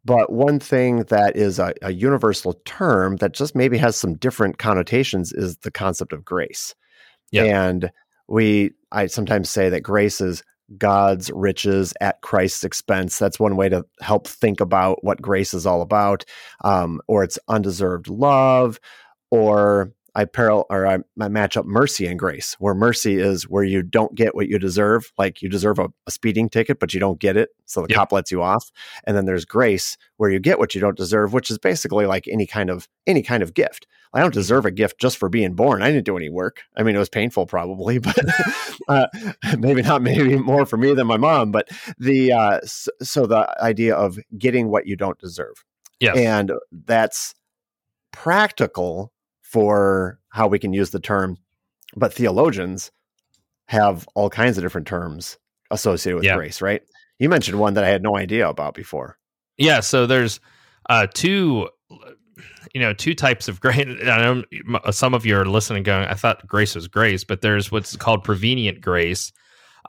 But 0.05 0.31
one 0.31 0.59
thing 0.59 0.99
that 1.09 1.35
is 1.35 1.59
a, 1.59 1.73
a 1.81 1.91
universal 1.91 2.53
term 2.63 3.17
that 3.17 3.33
just 3.33 3.55
maybe 3.55 3.77
has 3.77 3.97
some 3.97 4.15
different 4.15 4.57
connotations 4.57 5.33
is 5.33 5.57
the 5.57 5.71
concept 5.71 6.13
of 6.13 6.23
grace. 6.23 6.73
Yep. 7.31 7.45
And 7.45 7.91
we 8.29 8.71
I 8.91 9.07
sometimes 9.07 9.49
say 9.49 9.69
that 9.69 9.81
grace 9.81 10.21
is 10.21 10.43
God's 10.77 11.31
riches 11.31 11.93
at 12.01 12.21
Christ's 12.21 12.63
expense. 12.63 13.19
That's 13.19 13.39
one 13.39 13.55
way 13.55 13.69
to 13.69 13.85
help 14.01 14.27
think 14.27 14.59
about 14.59 15.03
what 15.03 15.21
grace 15.21 15.53
is 15.53 15.65
all 15.65 15.81
about, 15.81 16.25
um, 16.63 17.01
or 17.07 17.23
it's 17.23 17.39
undeserved 17.47 18.09
love, 18.09 18.79
or 19.31 19.91
I 20.17 20.25
parallel 20.25 20.65
or 20.71 20.87
I, 20.87 20.97
I, 21.21 21.27
match 21.27 21.55
up 21.55 21.65
mercy 21.67 22.07
and 22.07 22.17
grace, 22.17 22.55
where 22.57 22.73
mercy 22.73 23.19
is 23.19 23.43
where 23.43 23.63
you 23.63 23.83
don't 23.83 24.15
get 24.15 24.33
what 24.33 24.47
you 24.47 24.57
deserve, 24.57 25.13
like 25.19 25.43
you 25.43 25.47
deserve 25.47 25.77
a, 25.77 25.89
a 26.07 26.11
speeding 26.11 26.49
ticket, 26.49 26.79
but 26.79 26.91
you 26.91 26.99
don't 26.99 27.19
get 27.19 27.37
it, 27.37 27.49
so 27.65 27.81
the 27.81 27.87
yep. 27.89 27.97
cop 27.97 28.11
lets 28.11 28.31
you 28.31 28.41
off. 28.41 28.71
And 29.05 29.15
then 29.15 29.25
there's 29.25 29.45
grace, 29.45 29.95
where 30.17 30.31
you 30.31 30.39
get 30.39 30.57
what 30.57 30.73
you 30.73 30.81
don't 30.81 30.97
deserve, 30.97 31.33
which 31.33 31.51
is 31.51 31.59
basically 31.59 32.07
like 32.07 32.27
any 32.27 32.47
kind 32.47 32.71
of 32.71 32.87
any 33.05 33.21
kind 33.21 33.43
of 33.43 33.53
gift. 33.53 33.85
I 34.13 34.21
don't 34.21 34.33
deserve 34.33 34.65
a 34.65 34.71
gift 34.71 34.99
just 34.99 35.17
for 35.17 35.29
being 35.29 35.53
born. 35.53 35.81
I 35.81 35.91
didn't 35.91 36.05
do 36.05 36.17
any 36.17 36.29
work. 36.29 36.61
I 36.75 36.83
mean, 36.83 36.95
it 36.95 36.99
was 36.99 37.09
painful 37.09 37.45
probably, 37.45 37.97
but 37.99 38.17
uh, 38.87 39.07
maybe 39.57 39.81
not, 39.81 40.01
maybe 40.01 40.37
more 40.37 40.65
for 40.65 40.77
me 40.77 40.93
than 40.93 41.07
my 41.07 41.17
mom. 41.17 41.51
But 41.51 41.69
the 41.97 42.31
uh, 42.31 42.59
so, 42.63 42.91
so 43.01 43.25
the 43.25 43.47
idea 43.61 43.95
of 43.95 44.17
getting 44.37 44.69
what 44.69 44.87
you 44.87 44.95
don't 44.95 45.19
deserve, 45.19 45.63
yeah, 45.99 46.13
and 46.13 46.51
that's 46.71 47.33
practical 48.11 49.11
for 49.41 50.19
how 50.29 50.47
we 50.47 50.59
can 50.59 50.73
use 50.73 50.89
the 50.91 50.99
term, 50.99 51.37
but 51.95 52.13
theologians 52.13 52.91
have 53.67 54.07
all 54.15 54.29
kinds 54.29 54.57
of 54.57 54.63
different 54.63 54.87
terms 54.87 55.37
associated 55.71 56.15
with 56.15 56.25
Yeah. 56.25 56.35
grace, 56.35 56.61
right? 56.61 56.81
You 57.19 57.29
mentioned 57.29 57.59
one 57.59 57.73
that 57.75 57.83
I 57.83 57.89
had 57.89 58.03
no 58.03 58.15
idea 58.15 58.47
about 58.47 58.73
before. 58.73 59.17
Yeah, 59.57 59.79
so 59.79 60.05
there's 60.05 60.39
uh, 60.89 61.07
two, 61.13 61.69
you 62.73 62.81
know, 62.81 62.93
two 62.93 63.13
types 63.13 63.47
of 63.47 63.59
grace. 63.59 63.87
I 64.03 64.41
know 64.43 64.43
some 64.91 65.13
of 65.13 65.25
you 65.25 65.37
are 65.37 65.45
listening, 65.45 65.83
going, 65.83 66.07
"I 66.07 66.13
thought 66.13 66.47
grace 66.47 66.75
was 66.75 66.87
grace," 66.87 67.23
but 67.23 67.41
there's 67.41 67.71
what's 67.71 67.95
called 67.95 68.23
prevenient 68.23 68.81
grace, 68.81 69.31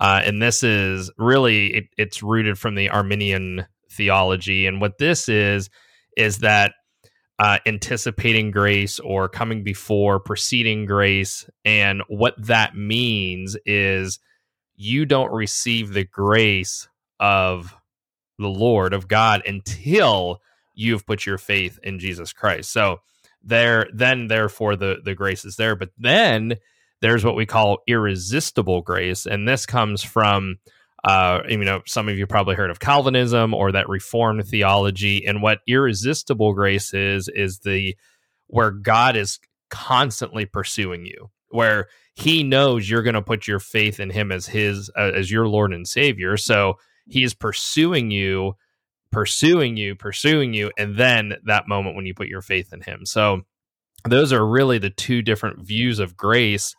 uh, 0.00 0.22
and 0.24 0.42
this 0.42 0.62
is 0.62 1.10
really 1.18 1.74
it, 1.74 1.84
it's 1.96 2.22
rooted 2.22 2.58
from 2.58 2.74
the 2.74 2.90
Arminian 2.90 3.66
theology, 3.90 4.66
and 4.66 4.80
what 4.80 4.98
this 4.98 5.28
is 5.28 5.70
is 6.16 6.38
that 6.38 6.72
uh, 7.38 7.58
anticipating 7.66 8.50
grace 8.50 8.98
or 8.98 9.28
coming 9.28 9.62
before, 9.62 10.18
preceding 10.18 10.86
grace, 10.86 11.48
and 11.64 12.02
what 12.08 12.34
that 12.46 12.76
means 12.76 13.56
is 13.64 14.18
you 14.76 15.04
don't 15.06 15.32
receive 15.32 15.92
the 15.92 16.04
grace 16.04 16.88
of 17.20 17.74
the 18.38 18.48
Lord 18.48 18.92
of 18.94 19.08
God 19.08 19.42
until 19.46 20.40
you've 20.78 21.04
put 21.04 21.26
your 21.26 21.38
faith 21.38 21.78
in 21.82 21.98
Jesus 21.98 22.32
Christ. 22.32 22.70
So 22.72 23.00
there 23.42 23.88
then 23.92 24.28
therefore 24.28 24.76
the 24.76 24.98
the 25.04 25.14
grace 25.14 25.44
is 25.44 25.56
there, 25.56 25.74
but 25.74 25.90
then 25.98 26.56
there's 27.00 27.24
what 27.24 27.36
we 27.36 27.46
call 27.46 27.78
irresistible 27.86 28.82
grace. 28.82 29.26
And 29.26 29.46
this 29.46 29.66
comes 29.66 30.02
from 30.02 30.58
uh 31.04 31.40
you 31.48 31.58
know 31.58 31.82
some 31.86 32.08
of 32.08 32.16
you 32.16 32.26
probably 32.26 32.54
heard 32.54 32.70
of 32.70 32.80
Calvinism 32.80 33.54
or 33.54 33.72
that 33.72 33.88
reformed 33.88 34.46
theology. 34.46 35.26
And 35.26 35.42
what 35.42 35.60
irresistible 35.66 36.54
grace 36.54 36.94
is 36.94 37.28
is 37.28 37.58
the 37.58 37.96
where 38.46 38.70
God 38.70 39.16
is 39.16 39.40
constantly 39.70 40.46
pursuing 40.46 41.04
you 41.04 41.30
where 41.50 41.88
he 42.14 42.42
knows 42.42 42.88
you're 42.88 43.02
going 43.02 43.14
to 43.14 43.22
put 43.22 43.46
your 43.46 43.60
faith 43.60 44.00
in 44.00 44.10
him 44.10 44.30
as 44.30 44.46
his 44.46 44.90
uh, 44.96 45.12
as 45.14 45.30
your 45.30 45.48
lord 45.48 45.72
and 45.72 45.86
savior. 45.88 46.36
So 46.36 46.74
he 47.06 47.24
is 47.24 47.34
pursuing 47.34 48.10
you 48.10 48.54
pursuing 49.10 49.76
you 49.76 49.94
pursuing 49.94 50.52
you 50.52 50.70
and 50.76 50.96
then 50.96 51.34
that 51.44 51.66
moment 51.66 51.96
when 51.96 52.06
you 52.06 52.14
put 52.14 52.28
your 52.28 52.42
faith 52.42 52.72
in 52.72 52.80
him. 52.80 53.06
So 53.06 53.42
those 54.04 54.32
are 54.32 54.46
really 54.46 54.78
the 54.78 54.90
two 54.90 55.22
different 55.22 55.66
views 55.66 55.98
of 55.98 56.16
grace 56.16 56.74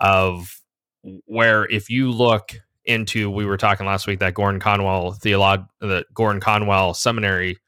of 0.00 0.60
where 1.24 1.64
if 1.64 1.88
you 1.88 2.10
look 2.10 2.52
into 2.84 3.30
we 3.30 3.46
were 3.46 3.56
talking 3.56 3.86
last 3.86 4.06
week 4.06 4.20
that 4.20 4.34
Gordon 4.34 4.60
Conwell 4.60 5.12
theolog 5.12 5.66
the 5.80 6.04
Gordon 6.14 6.40
Conwell 6.40 6.94
seminary 6.94 7.58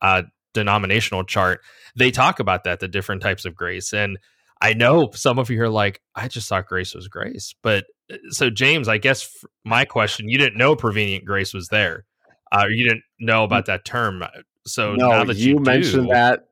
uh 0.00 0.22
denominational 0.52 1.24
chart 1.24 1.60
they 1.96 2.10
talk 2.10 2.40
about 2.40 2.64
that 2.64 2.80
the 2.80 2.88
different 2.88 3.22
types 3.22 3.44
of 3.44 3.54
grace. 3.54 3.92
And 3.92 4.18
I 4.60 4.74
know 4.74 5.10
some 5.12 5.38
of 5.38 5.50
you 5.50 5.62
are 5.62 5.68
like 5.68 6.00
I 6.14 6.28
just 6.28 6.48
thought 6.48 6.66
grace 6.66 6.94
was 6.94 7.08
grace. 7.08 7.54
But 7.62 7.86
uh, 8.12 8.16
so 8.30 8.50
James 8.50 8.88
I 8.88 8.98
guess 8.98 9.44
my 9.64 9.84
question 9.84 10.28
you 10.28 10.38
didn't 10.38 10.58
know 10.58 10.76
prevenient 10.76 11.24
grace 11.24 11.54
was 11.54 11.68
there 11.68 12.04
uh, 12.52 12.66
you 12.68 12.88
didn't 12.88 13.04
know 13.18 13.42
mm. 13.42 13.44
about 13.44 13.66
that 13.66 13.84
term 13.84 14.22
uh, 14.22 14.28
so 14.66 14.94
no, 14.94 15.08
now 15.08 15.24
that 15.24 15.36
you, 15.36 15.54
you, 15.54 15.60
mentioned 15.60 16.08
do, 16.08 16.14
that. 16.14 16.46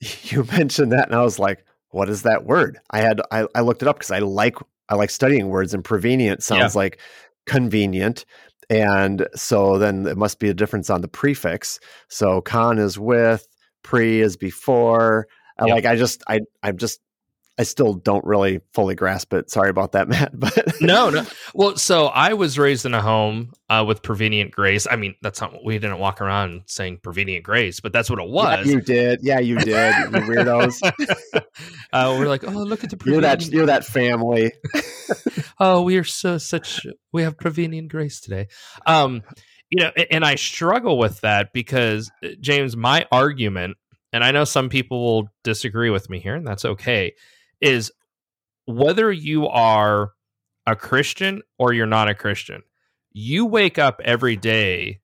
You 0.22 0.44
mentioned 0.44 0.92
that, 0.92 1.08
and 1.08 1.14
I 1.14 1.22
was 1.22 1.38
like, 1.38 1.62
"What 1.90 2.08
is 2.08 2.22
that 2.22 2.46
word?" 2.46 2.78
I 2.90 3.00
had 3.00 3.20
I, 3.30 3.46
I 3.54 3.60
looked 3.60 3.82
it 3.82 3.88
up 3.88 3.96
because 3.96 4.10
I 4.10 4.20
like 4.20 4.56
I 4.88 4.94
like 4.94 5.10
studying 5.10 5.48
words, 5.48 5.74
and 5.74 5.84
prevenient 5.84 6.42
sounds 6.42 6.74
like 6.74 6.98
convenient, 7.44 8.24
and 8.70 9.28
so 9.34 9.76
then 9.76 10.06
it 10.06 10.16
must 10.16 10.38
be 10.38 10.48
a 10.48 10.54
difference 10.54 10.88
on 10.88 11.02
the 11.02 11.08
prefix. 11.08 11.80
So 12.08 12.40
con 12.40 12.78
is 12.78 12.98
with, 12.98 13.46
pre 13.82 14.22
is 14.22 14.38
before. 14.38 15.26
Uh, 15.60 15.64
I 15.64 15.66
Yep. 15.66 15.74
Like 15.74 15.84
I 15.84 15.96
just 15.96 16.22
I 16.28 16.40
I'm 16.62 16.78
just 16.78 17.00
I 17.60 17.62
still 17.64 17.92
don't 17.92 18.24
really 18.24 18.62
fully 18.72 18.94
grasp 18.94 19.34
it. 19.34 19.50
Sorry 19.50 19.68
about 19.68 19.92
that, 19.92 20.08
Matt. 20.08 20.32
But 20.32 20.80
no, 20.80 21.10
no. 21.10 21.26
Well, 21.52 21.76
so 21.76 22.06
I 22.06 22.32
was 22.32 22.58
raised 22.58 22.86
in 22.86 22.94
a 22.94 23.02
home 23.02 23.52
uh, 23.68 23.84
with 23.86 24.02
prevenient 24.02 24.50
grace. 24.50 24.86
I 24.90 24.96
mean, 24.96 25.14
that's 25.20 25.42
not 25.42 25.62
we 25.62 25.74
didn't 25.78 25.98
walk 25.98 26.22
around 26.22 26.62
saying 26.68 27.00
prevenient 27.02 27.44
grace, 27.44 27.80
but 27.80 27.92
that's 27.92 28.08
what 28.08 28.18
it 28.18 28.24
Yeah, 28.26 28.32
was. 28.32 28.66
you 28.66 28.80
did. 28.80 29.18
Yeah, 29.22 29.40
you 29.40 29.58
did. 29.58 29.94
You 29.94 30.04
weirdos. 30.22 30.80
uh, 31.92 32.16
we're 32.18 32.28
like, 32.28 32.44
oh, 32.44 32.50
look 32.50 32.82
at 32.82 32.88
the 32.88 32.98
You're 33.04 33.20
that. 33.20 33.46
You're 33.46 33.66
that 33.66 33.84
family. 33.84 34.52
oh, 35.60 35.82
we 35.82 35.98
are 35.98 36.04
so 36.04 36.38
such. 36.38 36.86
We 37.12 37.24
have 37.24 37.36
prevenient 37.36 37.88
grace 37.90 38.22
today. 38.22 38.48
Um, 38.86 39.22
you 39.68 39.84
know, 39.84 39.90
and 40.10 40.24
I 40.24 40.36
struggle 40.36 40.96
with 40.96 41.20
that 41.20 41.52
because 41.52 42.10
uh, 42.24 42.28
James, 42.40 42.74
my 42.74 43.04
argument, 43.12 43.76
and 44.14 44.24
I 44.24 44.30
know 44.30 44.44
some 44.44 44.70
people 44.70 45.04
will 45.04 45.28
disagree 45.44 45.90
with 45.90 46.08
me 46.08 46.20
here, 46.20 46.36
and 46.36 46.46
that's 46.46 46.64
okay. 46.64 47.12
Is 47.60 47.92
whether 48.66 49.12
you 49.12 49.46
are 49.48 50.12
a 50.66 50.76
Christian 50.76 51.42
or 51.58 51.72
you're 51.72 51.86
not 51.86 52.08
a 52.08 52.14
Christian, 52.14 52.62
you 53.12 53.46
wake 53.46 53.78
up 53.78 54.00
every 54.04 54.36
day 54.36 55.00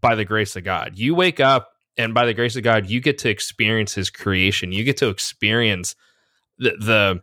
by 0.00 0.14
the 0.14 0.24
grace 0.24 0.56
of 0.56 0.64
God. 0.64 0.98
You 0.98 1.14
wake 1.14 1.40
up 1.40 1.68
and 1.96 2.14
by 2.14 2.26
the 2.26 2.34
grace 2.34 2.56
of 2.56 2.62
God, 2.62 2.88
you 2.88 3.00
get 3.00 3.18
to 3.18 3.28
experience 3.28 3.94
his 3.94 4.10
creation. 4.10 4.72
You 4.72 4.84
get 4.84 4.96
to 4.98 5.08
experience 5.08 5.94
the 6.58 7.22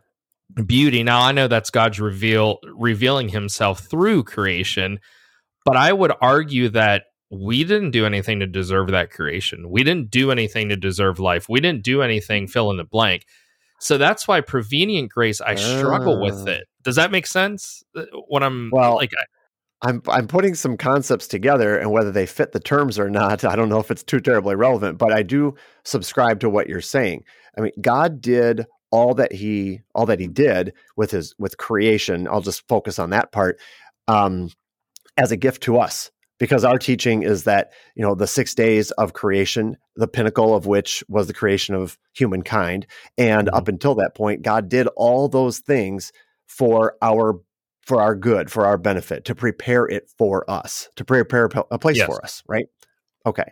the 0.54 0.62
beauty. 0.62 1.02
Now 1.02 1.22
I 1.22 1.32
know 1.32 1.48
that's 1.48 1.70
God's 1.70 2.00
reveal 2.00 2.58
revealing 2.74 3.28
himself 3.28 3.80
through 3.80 4.24
creation, 4.24 5.00
but 5.64 5.76
I 5.76 5.92
would 5.92 6.12
argue 6.20 6.68
that 6.70 7.04
we 7.30 7.64
didn't 7.64 7.92
do 7.92 8.04
anything 8.04 8.40
to 8.40 8.46
deserve 8.46 8.88
that 8.88 9.10
creation. 9.10 9.70
We 9.70 9.82
didn't 9.82 10.10
do 10.10 10.30
anything 10.30 10.68
to 10.68 10.76
deserve 10.76 11.18
life. 11.18 11.48
We 11.48 11.60
didn't 11.60 11.82
do 11.82 12.02
anything 12.02 12.46
fill 12.46 12.70
in 12.70 12.76
the 12.76 12.84
blank. 12.84 13.24
So 13.82 13.98
that's 13.98 14.28
why 14.28 14.40
prevenient 14.40 15.10
grace 15.10 15.40
I 15.40 15.56
struggle 15.56 16.20
with 16.20 16.44
Ah. 16.46 16.50
it. 16.52 16.64
Does 16.82 16.96
that 16.96 17.10
make 17.10 17.26
sense? 17.26 17.82
Uh, 17.96 18.04
When 18.28 18.42
I'm 18.42 18.70
Well, 18.72 18.94
like 18.94 19.10
I- 19.18 19.88
I'm 19.88 20.00
I'm 20.06 20.28
putting 20.28 20.54
some 20.54 20.76
concepts 20.76 21.26
together, 21.26 21.76
and 21.76 21.90
whether 21.90 22.12
they 22.12 22.24
fit 22.24 22.52
the 22.52 22.60
terms 22.60 22.98
or 23.00 23.10
not, 23.10 23.44
I 23.44 23.56
don't 23.56 23.68
know 23.68 23.80
if 23.80 23.90
it's 23.90 24.04
too 24.04 24.20
terribly 24.20 24.54
relevant. 24.54 24.96
But 24.98 25.12
I 25.12 25.24
do 25.24 25.56
subscribe 25.84 26.38
to 26.40 26.48
what 26.48 26.68
you're 26.68 26.80
saying. 26.80 27.24
I 27.58 27.62
mean, 27.62 27.72
God 27.80 28.20
did 28.20 28.66
all 28.92 29.14
that 29.14 29.32
he 29.32 29.80
all 29.96 30.06
that 30.06 30.20
he 30.20 30.28
did 30.28 30.72
with 30.96 31.10
his 31.10 31.34
with 31.38 31.56
creation. 31.56 32.28
I'll 32.28 32.40
just 32.42 32.66
focus 32.68 33.00
on 33.00 33.10
that 33.10 33.32
part 33.32 33.58
um, 34.06 34.50
as 35.16 35.32
a 35.32 35.36
gift 35.36 35.62
to 35.64 35.78
us, 35.78 36.10
because 36.42 36.64
our 36.64 36.76
teaching 36.76 37.22
is 37.22 37.44
that 37.44 37.72
you 37.94 38.02
know 38.02 38.16
the 38.16 38.26
six 38.26 38.52
days 38.52 38.90
of 39.02 39.12
creation, 39.12 39.76
the 39.94 40.08
pinnacle 40.08 40.56
of 40.56 40.66
which 40.66 41.04
was 41.08 41.28
the 41.28 41.32
creation 41.32 41.72
of 41.72 41.96
humankind, 42.14 42.84
and 43.16 43.46
Mhm. 43.46 43.56
up 43.56 43.68
until 43.68 43.94
that 43.94 44.16
point, 44.16 44.42
God 44.42 44.68
did 44.68 44.88
all 44.96 45.28
those 45.28 45.60
things 45.60 46.10
for 46.48 46.96
our 47.00 47.38
for 47.86 48.02
our 48.02 48.16
good, 48.16 48.50
for 48.50 48.66
our 48.66 48.76
benefit, 48.76 49.24
to 49.26 49.36
prepare 49.36 49.86
it 49.86 50.10
for 50.18 50.44
us, 50.50 50.88
to 50.96 51.04
prepare 51.04 51.48
a 51.70 51.78
place 51.78 51.98
Yes. 51.98 52.06
for 52.06 52.24
us, 52.24 52.42
right? 52.48 52.66
Okay. 53.24 53.44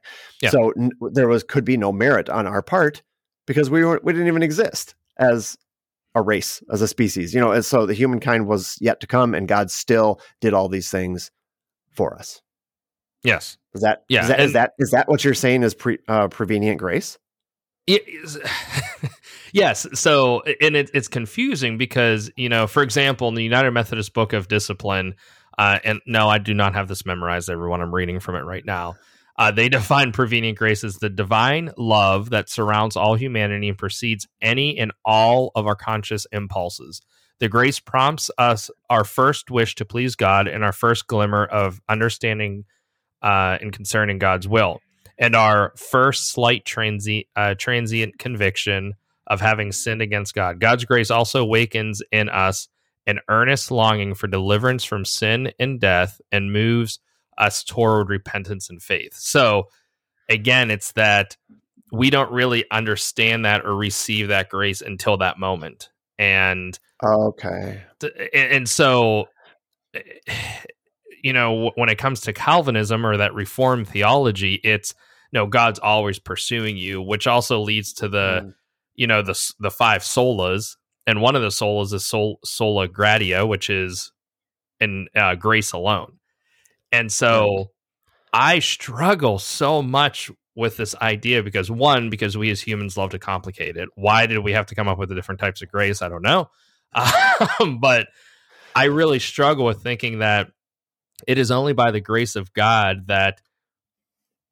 Yeah. 0.42 0.50
So 0.50 0.72
n- 0.76 0.90
there 1.12 1.28
was 1.28 1.44
could 1.44 1.64
be 1.64 1.76
no 1.76 1.92
merit 1.92 2.28
on 2.28 2.44
our 2.48 2.60
part 2.62 3.02
because 3.46 3.70
we 3.70 3.84
weren't 3.84 4.02
we 4.02 4.12
didn't 4.12 4.26
even 4.26 4.42
exist 4.42 4.96
as 5.16 5.56
a 6.16 6.22
race, 6.22 6.60
as 6.72 6.82
a 6.82 6.88
species, 6.88 7.34
you 7.34 7.40
know. 7.40 7.52
And 7.52 7.64
so 7.64 7.86
the 7.86 7.94
humankind 7.94 8.48
was 8.48 8.76
yet 8.80 8.98
to 9.00 9.06
come, 9.06 9.32
and 9.32 9.46
God 9.46 9.70
still 9.70 10.20
did 10.40 10.54
all 10.54 10.68
these 10.68 10.90
things 10.90 11.30
for 11.92 12.16
us. 12.16 12.42
Yes. 13.22 13.56
Is 13.74 13.82
that 13.82 14.04
Yeah, 14.08 14.22
Is 14.22 14.28
that, 14.28 14.40
is 14.40 14.52
that 14.54 14.72
is 14.78 14.90
that 14.90 15.08
what 15.08 15.24
you're 15.24 15.34
saying 15.34 15.62
is 15.62 15.74
pre, 15.74 15.98
uh, 16.08 16.28
prevenient 16.28 16.78
grace? 16.78 17.18
Is, 17.86 18.38
yes. 19.52 19.86
So, 19.94 20.42
and 20.60 20.76
it, 20.76 20.90
it's 20.94 21.08
confusing 21.08 21.78
because, 21.78 22.30
you 22.36 22.48
know, 22.48 22.66
for 22.66 22.82
example, 22.82 23.28
in 23.28 23.34
the 23.34 23.42
United 23.42 23.70
Methodist 23.72 24.12
Book 24.12 24.32
of 24.32 24.48
Discipline, 24.48 25.14
uh, 25.58 25.78
and 25.84 26.00
no, 26.06 26.28
I 26.28 26.38
do 26.38 26.54
not 26.54 26.74
have 26.74 26.88
this 26.88 27.04
memorized, 27.04 27.50
everyone. 27.50 27.80
I'm 27.80 27.94
reading 27.94 28.20
from 28.20 28.36
it 28.36 28.42
right 28.42 28.64
now. 28.64 28.96
Uh, 29.36 29.50
they 29.50 29.68
define 29.70 30.12
prevenient 30.12 30.58
grace 30.58 30.84
as 30.84 30.96
the 30.96 31.10
divine 31.10 31.70
love 31.76 32.30
that 32.30 32.48
surrounds 32.48 32.96
all 32.96 33.14
humanity 33.14 33.68
and 33.68 33.78
precedes 33.78 34.26
any 34.40 34.78
and 34.78 34.92
all 35.04 35.50
of 35.54 35.66
our 35.66 35.76
conscious 35.76 36.26
impulses. 36.32 37.00
The 37.40 37.48
grace 37.48 37.80
prompts 37.80 38.30
us 38.36 38.70
our 38.90 39.04
first 39.04 39.50
wish 39.50 39.74
to 39.76 39.84
please 39.84 40.14
God 40.14 40.46
and 40.46 40.62
our 40.62 40.72
first 40.72 41.06
glimmer 41.06 41.46
of 41.46 41.80
understanding 41.88 42.64
uh, 43.22 43.58
and 43.60 43.72
concerning 43.72 44.18
God's 44.18 44.48
will 44.48 44.80
and 45.18 45.36
our 45.36 45.72
first 45.76 46.30
slight 46.30 46.64
transient 46.64 47.26
uh, 47.36 47.54
transient 47.54 48.18
conviction 48.18 48.94
of 49.26 49.40
having 49.40 49.70
sinned 49.70 50.02
against 50.02 50.34
God. 50.34 50.58
God's 50.58 50.84
grace 50.84 51.10
also 51.10 51.42
awakens 51.42 52.02
in 52.10 52.28
us 52.28 52.68
an 53.06 53.20
earnest 53.28 53.70
longing 53.70 54.14
for 54.14 54.26
deliverance 54.26 54.84
from 54.84 55.04
sin 55.04 55.52
and 55.58 55.80
death 55.80 56.20
and 56.32 56.52
moves 56.52 56.98
us 57.38 57.62
toward 57.62 58.08
repentance 58.08 58.68
and 58.68 58.82
faith. 58.82 59.14
So 59.14 59.68
again, 60.28 60.70
it's 60.70 60.92
that 60.92 61.36
we 61.92 62.10
don't 62.10 62.30
really 62.30 62.64
understand 62.70 63.44
that 63.44 63.64
or 63.64 63.74
receive 63.74 64.28
that 64.28 64.48
grace 64.48 64.80
until 64.80 65.16
that 65.18 65.38
moment. 65.38 65.90
And 66.18 66.78
Okay. 67.02 67.82
and 68.34 68.68
so 68.68 69.28
you 71.22 71.32
know 71.32 71.70
when 71.76 71.88
it 71.88 71.98
comes 71.98 72.20
to 72.20 72.32
calvinism 72.32 73.04
or 73.06 73.16
that 73.16 73.34
reformed 73.34 73.88
theology 73.88 74.54
it's 74.64 74.94
no 75.32 75.46
god's 75.46 75.78
always 75.78 76.18
pursuing 76.18 76.76
you 76.76 77.00
which 77.00 77.26
also 77.26 77.60
leads 77.60 77.92
to 77.92 78.08
the 78.08 78.40
Mm. 78.42 78.54
you 78.94 79.06
know 79.06 79.22
the 79.22 79.52
the 79.60 79.70
five 79.70 80.02
solas 80.02 80.76
and 81.06 81.20
one 81.20 81.34
of 81.34 81.42
the 81.42 81.48
solas 81.48 81.92
is 81.92 82.06
sol, 82.06 82.38
sola 82.44 82.86
gratia, 82.86 83.44
which 83.44 83.68
is 83.70 84.12
in 84.78 85.08
uh, 85.16 85.34
grace 85.34 85.72
alone. 85.72 86.18
And 86.92 87.10
so 87.10 87.70
I 88.32 88.60
struggle 88.60 89.38
so 89.40 89.82
much 89.82 90.30
with 90.54 90.76
this 90.76 90.94
idea 90.96 91.42
because 91.42 91.70
one, 91.70 92.10
because 92.10 92.36
we 92.36 92.50
as 92.50 92.60
humans 92.60 92.96
love 92.96 93.10
to 93.10 93.18
complicate 93.18 93.76
it. 93.76 93.88
Why 93.96 94.26
did 94.26 94.38
we 94.40 94.52
have 94.52 94.66
to 94.66 94.74
come 94.76 94.86
up 94.88 94.98
with 94.98 95.08
the 95.08 95.14
different 95.14 95.40
types 95.40 95.62
of 95.62 95.68
grace? 95.68 96.00
I 96.02 96.08
don't 96.08 96.22
know. 96.22 96.50
Um, 97.60 97.78
but 97.80 98.08
I 98.76 98.84
really 98.84 99.18
struggle 99.18 99.64
with 99.64 99.82
thinking 99.82 100.18
that 100.20 100.52
it 101.26 101.38
is 101.38 101.50
only 101.50 101.72
by 101.72 101.90
the 101.90 102.00
grace 102.00 102.36
of 102.36 102.52
God 102.52 103.06
that 103.08 103.40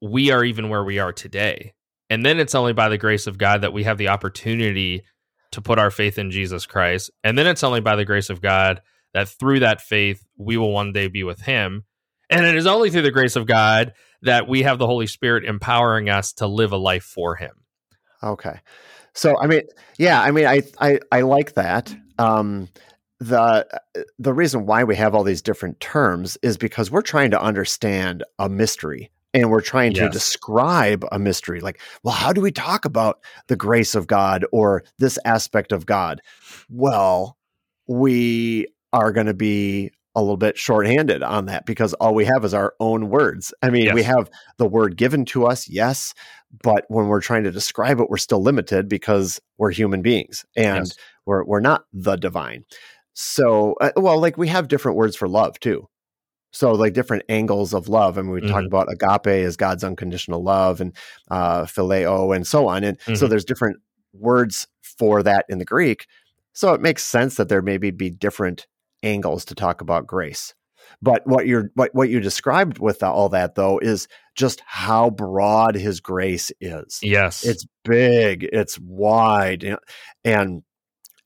we 0.01 0.31
are 0.31 0.43
even 0.43 0.69
where 0.69 0.83
we 0.83 0.99
are 0.99 1.11
today. 1.11 1.73
And 2.09 2.25
then 2.25 2.39
it's 2.39 2.55
only 2.55 2.73
by 2.73 2.89
the 2.89 2.97
grace 2.97 3.27
of 3.27 3.37
God 3.37 3.61
that 3.61 3.73
we 3.73 3.83
have 3.83 3.97
the 3.97 4.07
opportunity 4.07 5.03
to 5.51 5.61
put 5.61 5.79
our 5.79 5.91
faith 5.91 6.17
in 6.17 6.31
Jesus 6.31 6.65
Christ. 6.65 7.11
And 7.23 7.37
then 7.37 7.47
it's 7.47 7.63
only 7.63 7.81
by 7.81 7.95
the 7.95 8.05
grace 8.05 8.29
of 8.29 8.41
God 8.41 8.81
that 9.13 9.27
through 9.27 9.61
that 9.61 9.81
faith, 9.81 10.25
we 10.37 10.57
will 10.57 10.71
one 10.71 10.93
day 10.93 11.07
be 11.07 11.23
with 11.23 11.41
Him. 11.41 11.85
And 12.29 12.45
it 12.45 12.55
is 12.55 12.67
only 12.67 12.89
through 12.89 13.01
the 13.03 13.11
grace 13.11 13.35
of 13.35 13.47
God 13.47 13.93
that 14.21 14.47
we 14.47 14.63
have 14.63 14.77
the 14.77 14.85
Holy 14.85 15.07
Spirit 15.07 15.45
empowering 15.45 16.09
us 16.09 16.33
to 16.33 16.47
live 16.47 16.71
a 16.71 16.77
life 16.77 17.03
for 17.03 17.35
Him. 17.35 17.63
Okay. 18.21 18.59
So, 19.13 19.39
I 19.39 19.47
mean, 19.47 19.63
yeah, 19.97 20.21
I 20.21 20.31
mean, 20.31 20.45
I, 20.45 20.61
I, 20.79 20.99
I 21.11 21.21
like 21.21 21.55
that. 21.55 21.93
Um, 22.19 22.69
the 23.19 23.39
uh, 23.39 24.01
the 24.17 24.33
reason 24.33 24.65
why 24.65 24.83
we 24.83 24.95
have 24.95 25.13
all 25.13 25.23
these 25.23 25.41
different 25.41 25.79
terms 25.79 26.37
is 26.41 26.57
because 26.57 26.89
we're 26.89 27.01
trying 27.01 27.31
to 27.31 27.41
understand 27.41 28.23
a 28.39 28.47
mystery 28.47 29.11
and 29.33 29.51
we're 29.51 29.61
trying 29.61 29.93
to 29.93 30.09
describe 30.09 31.05
a 31.11 31.19
mystery 31.19 31.59
like 31.59 31.79
well 32.03 32.15
how 32.15 32.33
do 32.33 32.41
we 32.41 32.51
talk 32.51 32.85
about 32.85 33.19
the 33.47 33.55
grace 33.55 33.93
of 33.93 34.07
god 34.07 34.45
or 34.51 34.83
this 34.97 35.19
aspect 35.25 35.71
of 35.71 35.85
god 35.85 36.21
well 36.69 37.37
we 37.87 38.67
are 38.93 39.11
going 39.11 39.27
to 39.27 39.33
be 39.33 39.91
a 40.15 40.21
little 40.21 40.37
bit 40.37 40.57
shorthanded 40.57 41.21
on 41.21 41.45
that 41.45 41.65
because 41.65 41.93
all 41.95 42.13
we 42.13 42.25
have 42.25 42.43
is 42.43 42.53
our 42.53 42.73
own 42.79 43.09
words. 43.09 43.53
I 43.61 43.69
mean, 43.69 43.85
yes. 43.85 43.95
we 43.95 44.03
have 44.03 44.29
the 44.57 44.67
word 44.67 44.97
given 44.97 45.23
to 45.25 45.45
us, 45.45 45.69
yes, 45.69 46.13
but 46.63 46.85
when 46.87 47.07
we're 47.07 47.21
trying 47.21 47.43
to 47.43 47.51
describe 47.51 47.99
it, 47.99 48.09
we're 48.09 48.17
still 48.17 48.41
limited 48.41 48.89
because 48.89 49.39
we're 49.57 49.71
human 49.71 50.01
beings 50.01 50.45
and 50.55 50.87
yes. 50.87 50.97
we're 51.25 51.43
we're 51.43 51.59
not 51.59 51.85
the 51.93 52.15
divine. 52.15 52.65
So, 53.13 53.75
uh, 53.81 53.91
well, 53.95 54.19
like 54.19 54.37
we 54.37 54.47
have 54.47 54.67
different 54.67 54.97
words 54.97 55.15
for 55.15 55.27
love 55.27 55.59
too. 55.59 55.87
So, 56.51 56.71
like 56.71 56.93
different 56.93 57.23
angles 57.29 57.73
of 57.73 57.87
love. 57.87 58.17
I 58.17 58.21
mean, 58.21 58.31
we 58.31 58.41
mm-hmm. 58.41 58.49
talk 58.49 58.65
about 58.65 58.91
agape 58.91 59.45
as 59.45 59.55
God's 59.55 59.83
unconditional 59.83 60.43
love 60.43 60.81
and 60.81 60.95
uh, 61.29 61.63
phileo 61.63 62.35
and 62.35 62.45
so 62.45 62.67
on. 62.67 62.83
And 62.83 62.97
mm-hmm. 62.99 63.15
so, 63.15 63.27
there's 63.27 63.45
different 63.45 63.77
words 64.13 64.67
for 64.81 65.21
that 65.23 65.45
in 65.49 65.59
the 65.59 65.65
Greek. 65.65 66.07
So, 66.53 66.73
it 66.73 66.81
makes 66.81 67.03
sense 67.03 67.35
that 67.35 67.49
there 67.49 67.61
maybe 67.61 67.91
be 67.91 68.09
different 68.09 68.67
angles 69.03 69.45
to 69.45 69.55
talk 69.55 69.81
about 69.81 70.07
grace. 70.07 70.53
But 71.01 71.21
what 71.25 71.47
you're 71.47 71.69
what 71.75 71.93
what 71.93 72.09
you 72.09 72.19
described 72.19 72.79
with 72.79 73.03
all 73.03 73.29
that 73.29 73.55
though 73.55 73.79
is 73.79 74.07
just 74.35 74.61
how 74.65 75.09
broad 75.09 75.75
his 75.75 75.99
grace 75.99 76.51
is. 76.59 76.99
Yes, 77.01 77.45
it's 77.45 77.65
big, 77.83 78.43
it's 78.51 78.79
wide, 78.79 79.77
and 80.25 80.63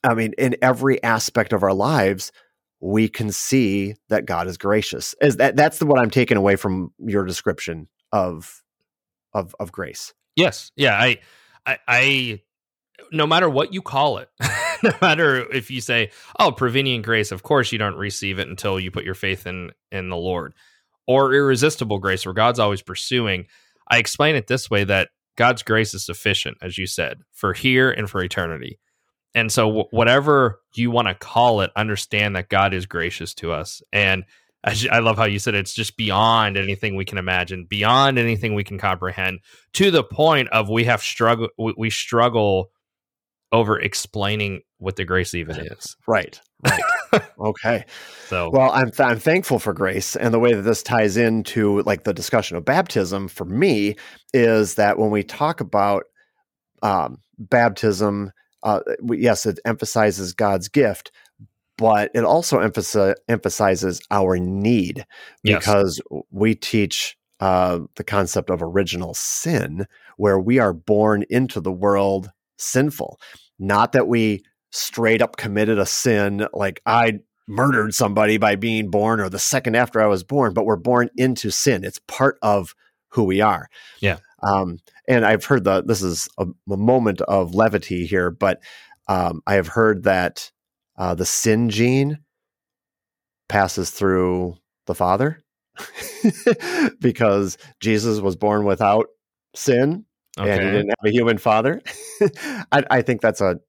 I 0.04 0.14
mean, 0.14 0.34
in 0.38 0.56
every 0.62 1.02
aspect 1.02 1.52
of 1.52 1.62
our 1.62 1.72
lives, 1.72 2.30
we 2.80 3.08
can 3.08 3.32
see 3.32 3.94
that 4.10 4.26
God 4.26 4.46
is 4.46 4.58
gracious. 4.58 5.14
Is 5.20 5.36
that 5.38 5.56
that's 5.56 5.78
the, 5.78 5.86
what 5.86 5.98
I'm 5.98 6.10
taking 6.10 6.36
away 6.36 6.56
from 6.56 6.92
your 6.98 7.24
description 7.24 7.88
of 8.12 8.62
of 9.32 9.56
of 9.58 9.72
grace? 9.72 10.12
Yes, 10.36 10.70
yeah. 10.76 10.94
I 10.94 11.18
I, 11.66 11.78
I 11.88 12.40
no 13.10 13.26
matter 13.26 13.48
what 13.48 13.72
you 13.72 13.80
call 13.80 14.18
it. 14.18 14.28
no 14.82 14.92
matter 15.00 15.50
if 15.50 15.70
you 15.70 15.80
say, 15.80 16.10
"Oh, 16.38 16.52
prevenient 16.52 17.04
grace," 17.04 17.32
of 17.32 17.42
course 17.42 17.72
you 17.72 17.78
don't 17.78 17.96
receive 17.96 18.38
it 18.38 18.48
until 18.48 18.78
you 18.78 18.90
put 18.90 19.04
your 19.04 19.14
faith 19.14 19.46
in 19.46 19.70
in 19.90 20.10
the 20.10 20.16
Lord, 20.16 20.52
or 21.06 21.32
irresistible 21.32 21.98
grace, 21.98 22.26
where 22.26 22.34
God's 22.34 22.58
always 22.58 22.82
pursuing. 22.82 23.46
I 23.90 23.98
explain 23.98 24.36
it 24.36 24.46
this 24.46 24.68
way: 24.68 24.84
that 24.84 25.08
God's 25.36 25.62
grace 25.62 25.94
is 25.94 26.04
sufficient, 26.04 26.58
as 26.60 26.76
you 26.76 26.86
said, 26.86 27.20
for 27.32 27.54
here 27.54 27.90
and 27.90 28.10
for 28.10 28.22
eternity. 28.22 28.78
And 29.34 29.50
so, 29.50 29.66
w- 29.66 29.88
whatever 29.90 30.60
you 30.74 30.90
want 30.90 31.08
to 31.08 31.14
call 31.14 31.60
it, 31.60 31.70
understand 31.76 32.36
that 32.36 32.48
God 32.48 32.72
is 32.74 32.86
gracious 32.86 33.34
to 33.34 33.52
us. 33.52 33.82
And 33.92 34.24
I 34.90 35.00
love 35.00 35.18
how 35.18 35.24
you 35.24 35.38
said 35.38 35.54
it's 35.54 35.74
just 35.74 35.96
beyond 35.96 36.56
anything 36.56 36.96
we 36.96 37.04
can 37.04 37.18
imagine, 37.18 37.66
beyond 37.66 38.18
anything 38.18 38.54
we 38.54 38.64
can 38.64 38.78
comprehend, 38.78 39.40
to 39.74 39.90
the 39.90 40.02
point 40.02 40.48
of 40.50 40.70
we 40.70 40.84
have 40.84 41.02
struggle. 41.02 41.48
We 41.58 41.90
struggle 41.90 42.70
over 43.52 43.78
explaining 43.78 44.62
what 44.78 44.96
the 44.96 45.04
grace 45.04 45.34
even 45.34 45.56
is. 45.56 45.96
Right. 46.06 46.40
Right. 46.64 47.22
okay. 47.38 47.84
So, 48.28 48.50
well, 48.50 48.70
I'm 48.72 48.90
th- 48.90 49.06
I'm 49.06 49.18
thankful 49.18 49.58
for 49.58 49.74
grace, 49.74 50.16
and 50.16 50.32
the 50.32 50.38
way 50.38 50.54
that 50.54 50.62
this 50.62 50.82
ties 50.82 51.18
into 51.18 51.82
like 51.82 52.04
the 52.04 52.14
discussion 52.14 52.56
of 52.56 52.64
baptism 52.64 53.28
for 53.28 53.44
me 53.44 53.96
is 54.32 54.76
that 54.76 54.98
when 54.98 55.10
we 55.10 55.22
talk 55.22 55.60
about 55.60 56.04
um, 56.82 57.18
baptism, 57.38 58.32
uh, 58.64 58.80
yes, 59.10 59.46
it 59.46 59.60
emphasizes 59.64 60.32
God's 60.32 60.68
gift, 60.68 61.12
but 61.76 62.10
it 62.14 62.24
also 62.24 62.58
emphasi- 62.58 63.14
emphasizes 63.28 64.00
our 64.10 64.38
need 64.38 65.06
because 65.42 66.00
yes. 66.10 66.22
we 66.30 66.54
teach 66.54 67.16
uh, 67.40 67.80
the 67.96 68.04
concept 68.04 68.48
of 68.50 68.62
original 68.62 69.12
sin, 69.14 69.86
where 70.16 70.38
we 70.38 70.58
are 70.58 70.72
born 70.72 71.24
into 71.28 71.60
the 71.60 71.72
world 71.72 72.30
sinful. 72.58 73.20
Not 73.58 73.92
that 73.92 74.08
we 74.08 74.42
straight 74.70 75.22
up 75.22 75.36
committed 75.36 75.78
a 75.78 75.86
sin 75.86 76.46
like 76.52 76.80
I 76.86 77.20
murdered 77.46 77.94
somebody 77.94 78.38
by 78.38 78.56
being 78.56 78.90
born 78.90 79.20
or 79.20 79.28
the 79.28 79.38
second 79.38 79.76
after 79.76 80.00
I 80.00 80.06
was 80.06 80.24
born, 80.24 80.54
but 80.54 80.64
we're 80.64 80.76
born 80.76 81.10
into 81.16 81.50
sin. 81.50 81.84
It's 81.84 82.00
part 82.08 82.38
of 82.42 82.74
who 83.10 83.24
we 83.24 83.40
are. 83.40 83.68
Yeah. 84.00 84.18
Um, 84.42 84.78
and 85.08 85.24
I've 85.24 85.44
heard 85.44 85.64
that 85.64 85.86
this 85.86 86.02
is 86.02 86.28
a, 86.38 86.46
a, 86.70 86.76
moment 86.76 87.20
of 87.22 87.54
levity 87.54 88.06
here, 88.06 88.30
but 88.30 88.62
um, 89.08 89.42
I 89.46 89.54
have 89.54 89.68
heard 89.68 90.04
that 90.04 90.50
uh, 90.96 91.14
the 91.14 91.26
sin 91.26 91.68
gene 91.68 92.18
passes 93.48 93.90
through 93.90 94.56
the 94.86 94.94
father 94.94 95.42
because 97.00 97.58
Jesus 97.80 98.20
was 98.20 98.36
born 98.36 98.64
without 98.64 99.06
sin 99.54 100.04
okay. 100.38 100.50
and 100.50 100.62
he 100.62 100.70
didn't 100.70 100.88
have 100.90 101.06
a 101.06 101.10
human 101.10 101.38
father. 101.38 101.82
I, 102.72 102.84
I, 102.90 103.02
think 103.02 103.20
that's 103.20 103.40
a 103.40 103.60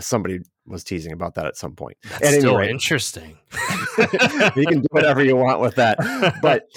somebody 0.00 0.40
was 0.66 0.84
teasing 0.84 1.12
about 1.12 1.34
that 1.34 1.46
at 1.46 1.56
some 1.56 1.74
point. 1.74 1.96
That's 2.08 2.26
at 2.26 2.40
still 2.40 2.56
rate, 2.56 2.70
interesting. 2.70 3.38
you 3.98 4.66
can 4.66 4.80
do 4.80 4.86
whatever 4.90 5.22
you 5.22 5.36
want 5.36 5.60
with 5.60 5.74
that, 5.76 5.98
but 6.42 6.68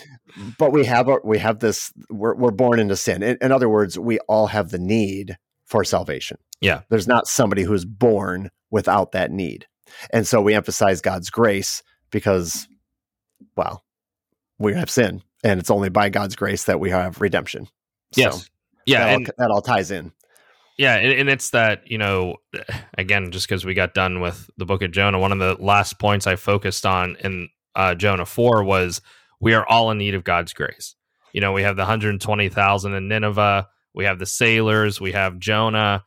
but 0.58 0.72
we 0.72 0.86
have 0.86 1.08
a, 1.08 1.18
we 1.24 1.40
have 1.40 1.60
this. 1.60 1.92
We're 2.10 2.36
we're 2.36 2.52
born 2.52 2.80
into 2.80 2.96
sin. 2.96 3.24
In, 3.24 3.38
in 3.42 3.52
other 3.52 3.70
words, 3.70 3.98
we 3.98 4.20
all 4.20 4.48
have 4.48 4.70
the 4.70 4.80
need 4.80 5.38
for 5.66 5.84
salvation. 5.84 6.38
Yeah, 6.60 6.82
there's 6.90 7.08
not 7.08 7.28
somebody 7.28 7.64
who's 7.64 7.86
born 7.86 8.50
without 8.70 9.12
that 9.14 9.32
need, 9.32 9.68
and 10.12 10.28
so 10.28 10.42
we 10.42 10.54
emphasize 10.54 11.02
God's 11.02 11.30
grace 11.30 11.84
because, 12.12 12.68
well, 13.56 13.84
we 14.60 14.74
have 14.74 14.90
sin, 14.90 15.22
and 15.44 15.60
it's 15.60 15.72
only 15.72 15.90
by 15.90 16.10
God's 16.10 16.36
grace 16.36 16.66
that 16.66 16.80
we 16.80 16.90
have 16.90 17.22
redemption. 17.22 17.68
Yes. 18.16 18.44
So, 18.44 18.48
yeah, 18.86 19.06
that, 19.06 19.14
and, 19.14 19.28
all, 19.28 19.34
that 19.38 19.52
all 19.52 19.62
ties 19.62 19.92
in. 19.92 20.12
Yeah, 20.78 20.96
and, 20.96 21.12
and 21.14 21.30
it's 21.30 21.52
that 21.52 21.90
you 21.90 21.98
know, 21.98 22.38
again, 22.98 23.32
just 23.32 23.48
because 23.48 23.66
we 23.66 23.74
got 23.74 23.94
done 23.94 24.22
with 24.22 24.50
the 24.58 24.66
book 24.66 24.82
of 24.82 24.92
Jonah, 24.92 25.20
one 25.20 25.32
of 25.32 25.40
the 25.40 25.56
last 25.64 26.00
points 26.00 26.28
I 26.28 26.36
focused 26.36 26.86
on 26.86 27.18
in 27.24 27.50
uh, 27.76 27.96
Jonah 27.96 28.26
four 28.26 28.64
was 28.64 29.02
we 29.42 29.54
are 29.54 29.66
all 29.68 29.92
in 29.92 29.98
need 29.98 30.16
of 30.16 30.24
God's 30.24 30.54
grace. 30.54 30.96
You 31.34 31.42
know, 31.42 31.52
we 31.52 31.64
have 31.64 31.76
the 31.76 31.86
hundred 31.86 32.22
twenty 32.22 32.50
thousand 32.50 32.94
in 32.94 33.08
Nineveh, 33.08 33.68
we 33.94 34.06
have 34.06 34.20
the 34.20 34.26
sailors, 34.26 35.02
we 35.02 35.12
have 35.12 35.40
Jonah, 35.40 36.06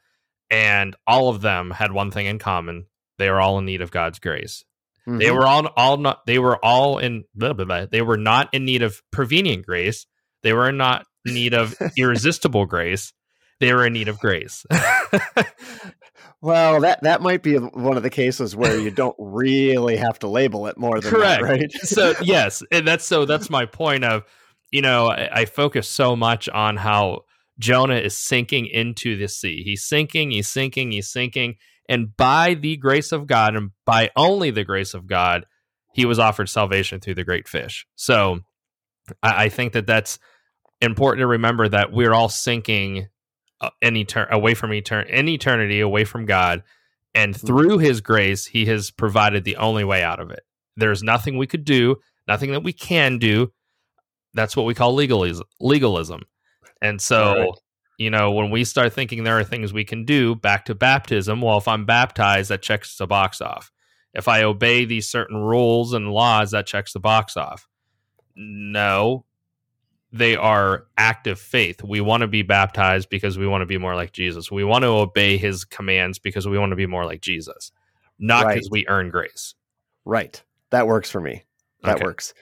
and 0.51 0.97
all 1.07 1.29
of 1.29 1.41
them 1.43 1.71
had 1.71 1.93
one 1.93 2.11
thing 2.11 2.27
in 2.27 2.39
common: 2.39 2.87
they 3.19 3.29
were 3.29 3.41
all 3.41 3.59
in 3.59 3.67
need 3.67 3.83
of 3.83 3.91
God's 3.91 4.19
grace. 4.19 4.65
Mm-hmm. 5.07 5.19
They 5.19 5.31
were 5.31 5.47
all 5.47 5.67
all 5.77 5.97
not. 5.99 6.25
They 6.27 6.39
were 6.39 6.63
all 6.65 6.99
in. 6.99 7.25
Blah, 7.35 7.53
blah, 7.53 7.65
blah, 7.65 7.87
they 7.87 8.03
were 8.03 8.17
not 8.17 8.49
in 8.55 8.65
need 8.65 8.83
of 8.83 9.03
prevenient 9.11 9.67
grace. 9.67 10.07
They 10.43 10.53
were 10.53 10.73
not 10.73 11.07
in 11.27 11.35
need 11.35 11.55
of 11.55 11.75
irresistible 11.99 12.67
grace. 12.67 13.13
They 13.61 13.73
were 13.73 13.87
in 13.87 13.93
need 13.93 14.09
of 14.09 14.19
grace. 14.19 14.65
well, 16.41 16.81
that 16.81 17.03
that 17.03 17.23
might 17.23 17.43
be 17.43 17.57
one 17.57 17.97
of 17.97 18.03
the 18.03 18.11
cases 18.11 18.55
where 18.55 18.79
you 18.79 18.91
don't 18.91 19.17
really 19.19 19.97
have 19.97 20.19
to 20.21 20.29
label 20.29 20.67
it 20.67 20.77
more 20.77 21.01
than 21.01 21.11
correct, 21.11 21.43
that, 21.43 21.49
right? 21.49 21.73
so 21.73 22.15
yes, 22.23 22.63
and 22.71 22.87
that's 22.87 23.05
so 23.05 23.25
that's 23.25 23.51
my 23.51 23.67
point 23.67 24.05
of 24.05 24.25
you 24.71 24.83
know 24.83 25.09
I, 25.09 25.41
I 25.41 25.45
focus 25.45 25.89
so 25.89 26.17
much 26.17 26.49
on 26.49 26.77
how 26.77 27.23
Jonah 27.59 27.97
is 27.97 28.17
sinking 28.17 28.67
into 28.67 29.17
the 29.17 29.29
sea. 29.29 29.63
He's 29.65 29.85
sinking, 29.85 30.31
he's 30.31 30.49
sinking, 30.49 30.93
he's 30.93 31.11
sinking, 31.11 31.57
and 31.89 32.17
by 32.17 32.55
the 32.55 32.77
grace 32.77 33.13
of 33.13 33.27
God 33.27 33.57
and 33.57 33.71
by 33.85 34.11
only 34.17 34.51
the 34.51 34.65
grace 34.65 34.95
of 34.95 35.07
God, 35.07 35.47
he 35.93 36.05
was 36.05 36.19
offered 36.19 36.49
salvation 36.49 37.01
through 37.01 37.15
the 37.15 37.25
great 37.25 37.49
fish. 37.49 37.87
So 37.95 38.41
I, 39.23 39.45
I 39.45 39.49
think 39.49 39.73
that 39.75 39.87
that's 39.87 40.19
important 40.81 41.21
to 41.21 41.27
remember 41.27 41.69
that 41.69 41.93
we're 41.93 42.13
all 42.13 42.29
sinking 42.29 43.09
uh, 43.61 43.71
etern- 43.83 44.31
away 44.31 44.55
from 44.55 44.71
etern- 44.71 45.09
eternity, 45.29 45.81
away 45.81 46.05
from 46.05 46.27
God, 46.27 46.63
And 47.15 47.37
through 47.37 47.79
his 47.79 48.01
grace, 48.01 48.45
he 48.47 48.67
has 48.67 48.91
provided 48.91 49.45
the 49.45 49.57
only 49.57 49.85
way 49.85 50.03
out 50.03 50.19
of 50.19 50.31
it. 50.33 50.43
There's 50.77 51.03
nothing 51.03 51.39
we 51.39 51.47
could 51.47 51.65
do, 51.65 51.97
nothing 52.27 52.51
that 52.51 52.65
we 52.65 52.73
can 52.73 53.19
do. 53.19 53.53
That's 54.35 54.57
what 54.57 54.67
we 54.67 54.75
call 54.75 54.95
legalism. 54.95 55.47
legalism. 55.61 56.23
And 56.83 57.01
so, 57.01 57.35
Right. 57.35 57.49
you 57.99 58.11
know, 58.11 58.33
when 58.33 58.51
we 58.51 58.65
start 58.65 58.93
thinking 58.93 59.23
there 59.23 59.39
are 59.39 59.45
things 59.45 59.73
we 59.73 59.85
can 59.85 60.05
do 60.05 60.35
back 60.35 60.65
to 60.65 60.75
baptism, 60.75 61.41
well, 61.41 61.57
if 61.59 61.69
I'm 61.69 61.85
baptized, 61.87 62.51
that 62.51 62.63
checks 62.63 62.97
the 62.97 63.07
box 63.07 63.41
off. 63.41 63.71
If 64.13 64.27
I 64.27 64.43
obey 64.43 64.85
these 64.85 65.09
certain 65.09 65.37
rules 65.37 65.93
and 65.93 66.11
laws, 66.11 66.51
that 66.51 66.67
checks 66.67 66.93
the 66.93 67.01
box 67.01 67.37
off. 67.37 67.69
No, 68.35 69.25
they 70.15 70.37
are 70.37 70.87
active 70.97 71.41
faith. 71.41 71.83
We 71.83 72.01
want 72.01 72.21
to 72.21 72.29
be 72.29 72.43
baptized 72.43 73.09
because 73.09 73.37
we 73.37 73.49
want 73.49 73.63
to 73.63 73.67
be 73.67 73.79
more 73.79 73.97
like 73.97 74.13
Jesus. 74.13 74.49
We 74.51 74.63
want 74.63 74.83
to 74.83 74.89
obey 74.89 75.37
his 75.37 75.65
commands 75.65 76.21
because 76.21 76.47
we 76.47 76.57
want 76.57 76.71
to 76.71 76.77
be 76.77 76.87
more 76.87 77.05
like 77.05 77.21
Jesus, 77.21 77.73
not 78.19 78.47
Right. 78.47 78.55
because 78.55 78.71
we 78.71 78.87
earn 78.87 79.11
grace. 79.11 79.55
Right. 80.05 80.41
That 80.71 80.87
works 80.87 81.11
for 81.11 81.21
me. 81.21 81.43
That 81.83 81.97
Okay. 81.97 82.05
works. 82.05 82.33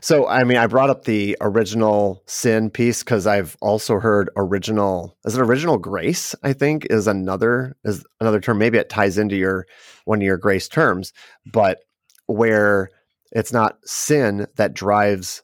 So, 0.00 0.28
I 0.28 0.44
mean, 0.44 0.58
I 0.58 0.66
brought 0.66 0.90
up 0.90 1.04
the 1.04 1.36
original 1.40 2.22
sin 2.26 2.68
piece 2.70 3.02
because 3.02 3.26
I've 3.26 3.56
also 3.60 3.98
heard 4.00 4.28
original. 4.36 5.16
Is 5.24 5.36
it 5.36 5.40
original 5.40 5.78
grace? 5.78 6.34
I 6.42 6.52
think 6.52 6.86
is 6.90 7.06
another 7.06 7.74
is 7.84 8.04
another 8.20 8.40
term. 8.40 8.58
Maybe 8.58 8.78
it 8.78 8.88
ties 8.90 9.16
into 9.18 9.36
your 9.36 9.66
one 10.04 10.18
of 10.18 10.24
your 10.24 10.36
grace 10.36 10.68
terms, 10.68 11.12
but 11.52 11.80
where 12.26 12.90
it's 13.32 13.52
not 13.52 13.78
sin 13.84 14.46
that 14.56 14.74
drives, 14.74 15.42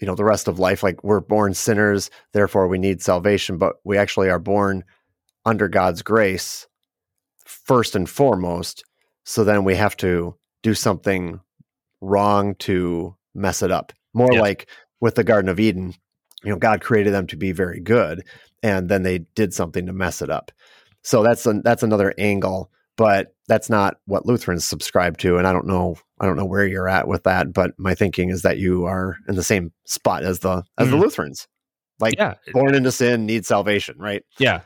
you 0.00 0.06
know, 0.06 0.14
the 0.14 0.24
rest 0.24 0.48
of 0.48 0.58
life. 0.58 0.82
Like 0.82 1.04
we're 1.04 1.20
born 1.20 1.54
sinners, 1.54 2.10
therefore 2.32 2.68
we 2.68 2.78
need 2.78 3.02
salvation, 3.02 3.58
but 3.58 3.76
we 3.84 3.98
actually 3.98 4.30
are 4.30 4.38
born 4.38 4.84
under 5.44 5.68
God's 5.68 6.02
grace 6.02 6.66
first 7.44 7.94
and 7.94 8.08
foremost. 8.08 8.84
So 9.24 9.44
then 9.44 9.64
we 9.64 9.76
have 9.76 9.96
to 9.98 10.36
do 10.62 10.74
something 10.74 11.40
wrong 12.00 12.54
to 12.56 13.16
mess 13.34 13.62
it 13.62 13.70
up. 13.70 13.92
More 14.14 14.32
Yeah. 14.32 14.40
like 14.40 14.68
with 15.00 15.14
the 15.14 15.24
Garden 15.24 15.48
of 15.48 15.60
Eden, 15.60 15.94
you 16.42 16.50
know, 16.50 16.56
God 16.56 16.80
created 16.80 17.12
them 17.12 17.26
to 17.28 17.36
be 17.36 17.52
very 17.52 17.80
good, 17.80 18.24
and 18.62 18.88
then 18.88 19.02
they 19.02 19.18
did 19.18 19.52
something 19.54 19.86
to 19.86 19.92
mess 19.92 20.22
it 20.22 20.30
up. 20.30 20.50
So 21.02 21.22
that's 21.22 21.46
an, 21.46 21.62
that's 21.64 21.82
another 21.82 22.14
angle, 22.18 22.70
but 22.96 23.34
that's 23.48 23.70
not 23.70 23.98
what 24.06 24.26
Lutherans 24.26 24.64
subscribe 24.64 25.18
to. 25.18 25.36
And 25.36 25.46
I 25.46 25.52
don't 25.52 25.66
know, 25.66 25.96
I 26.20 26.26
don't 26.26 26.36
know 26.36 26.44
where 26.44 26.66
you're 26.66 26.88
at 26.88 27.08
with 27.08 27.22
that, 27.24 27.52
but 27.52 27.72
my 27.78 27.94
thinking 27.94 28.28
is 28.30 28.42
that 28.42 28.58
you 28.58 28.84
are 28.84 29.16
in 29.28 29.36
the 29.36 29.42
same 29.42 29.72
spot 29.86 30.22
as 30.22 30.40
the 30.40 30.62
as 30.78 30.90
the 30.90 30.96
Mhm. 30.96 31.00
Lutherans, 31.00 31.48
like 31.98 32.14
Yeah, 32.18 32.34
born 32.52 32.74
into 32.74 32.92
sin, 32.92 33.26
need 33.26 33.46
salvation, 33.46 33.96
right? 33.98 34.22
Yeah. 34.38 34.60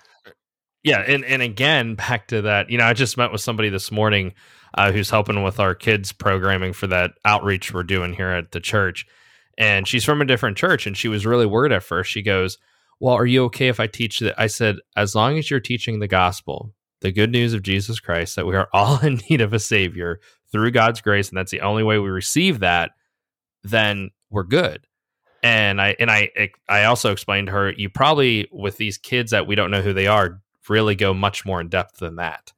Yeah. 0.83 1.01
And, 1.01 1.25
and 1.25 1.41
again, 1.43 1.95
back 1.95 2.29
to 2.29 2.43
that, 2.43 2.71
you 2.71 2.77
know, 2.79 2.85
I 2.85 2.93
just 2.93 3.17
met 3.17 3.33
with 3.33 3.41
somebody 3.41 3.69
this 3.71 3.91
morning 3.91 4.35
uh, 4.77 4.93
who's 4.93 5.09
helping 5.11 5.43
with 5.43 5.59
our 5.61 5.75
kids 5.75 6.13
programming 6.13 6.73
for 6.73 6.87
that 6.89 7.13
outreach 7.25 7.73
we're 7.73 7.85
doing 7.85 8.13
here 8.13 8.29
at 8.31 8.51
the 8.53 8.61
church. 8.61 9.07
And 9.57 9.87
she's 9.89 10.05
from 10.05 10.21
a 10.21 10.27
different 10.27 10.57
church 10.59 10.87
and 10.87 10.97
she 10.97 11.09
was 11.09 11.25
really 11.25 11.47
worried 11.47 11.73
at 11.73 11.85
first. 11.85 12.11
She 12.11 12.23
goes, 12.23 12.59
Well, 13.01 13.15
are 13.15 13.25
you 13.27 13.45
okay 13.45 13.69
if 13.69 13.79
I 13.81 13.87
teach 13.87 14.19
that? 14.19 14.35
I 14.39 14.49
said, 14.49 14.77
As 14.97 15.15
long 15.15 15.39
as 15.39 15.51
you're 15.51 15.61
teaching 15.61 16.01
the 16.01 16.09
gospel, 16.09 16.75
the 17.01 17.13
good 17.13 17.31
news 17.31 17.55
of 17.55 17.63
Jesus 17.63 18.01
Christ, 18.01 18.35
that 18.37 18.47
we 18.47 18.57
are 18.57 18.69
all 18.73 18.99
in 19.07 19.21
need 19.31 19.41
of 19.41 19.53
a 19.55 19.59
savior 19.61 20.21
through 20.55 20.71
God's 20.71 21.01
grace, 21.03 21.29
and 21.29 21.37
that's 21.37 21.51
the 21.51 21.61
only 21.61 21.83
way 21.83 21.99
we 21.99 22.09
receive 22.09 22.61
that, 22.61 22.93
then 23.65 24.11
we're 24.31 24.45
good 24.45 24.87
and 25.45 25.81
I 25.81 25.95
and 26.01 26.11
I 26.11 26.31
I 26.69 26.85
also 26.85 27.13
explained 27.13 27.49
to 27.49 27.53
her 27.53 27.71
you 27.73 27.91
probably 27.91 28.49
with 28.51 28.79
these 28.79 28.97
kids 28.97 29.31
that 29.33 29.47
we 29.47 29.55
don't 29.55 29.71
know 29.71 29.83
who 29.83 29.93
they 29.93 30.07
are 30.07 30.41
really 30.71 30.95
go 30.95 31.13
much 31.13 31.45
more 31.45 31.61
in 31.61 31.69
depth 31.69 31.99
than 31.99 32.17
that. 32.17 32.53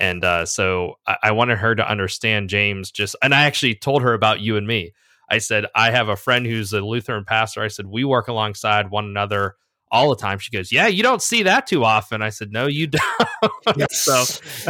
And 0.00 0.24
uh, 0.24 0.46
so 0.46 0.94
I, 1.06 1.16
I 1.24 1.32
wanted 1.32 1.58
her 1.58 1.74
to 1.74 1.86
understand 1.88 2.48
James 2.48 2.90
just 2.90 3.14
and 3.22 3.34
I 3.34 3.42
actually 3.42 3.74
told 3.74 4.00
her 4.02 4.14
about 4.14 4.40
you 4.40 4.56
and 4.56 4.66
me. 4.66 4.94
I 5.28 5.38
said 5.38 5.66
I 5.76 5.90
have 5.90 6.08
a 6.08 6.16
friend 6.16 6.46
who's 6.46 6.72
a 6.72 6.80
Lutheran 6.80 7.26
pastor. 7.26 7.62
I 7.62 7.68
said 7.68 7.86
we 7.86 8.02
work 8.02 8.28
alongside 8.28 8.90
one 8.90 9.04
another 9.04 9.56
all 9.90 10.08
the 10.08 10.16
time. 10.16 10.38
She 10.38 10.50
goes, 10.50 10.72
"Yeah, 10.72 10.86
you 10.86 11.02
don't 11.02 11.20
see 11.20 11.42
that 11.42 11.66
too 11.66 11.84
often." 11.84 12.22
I 12.22 12.30
said, 12.30 12.50
"No, 12.50 12.66
you 12.66 12.86
don't." 13.76 13.92
so 13.92 14.24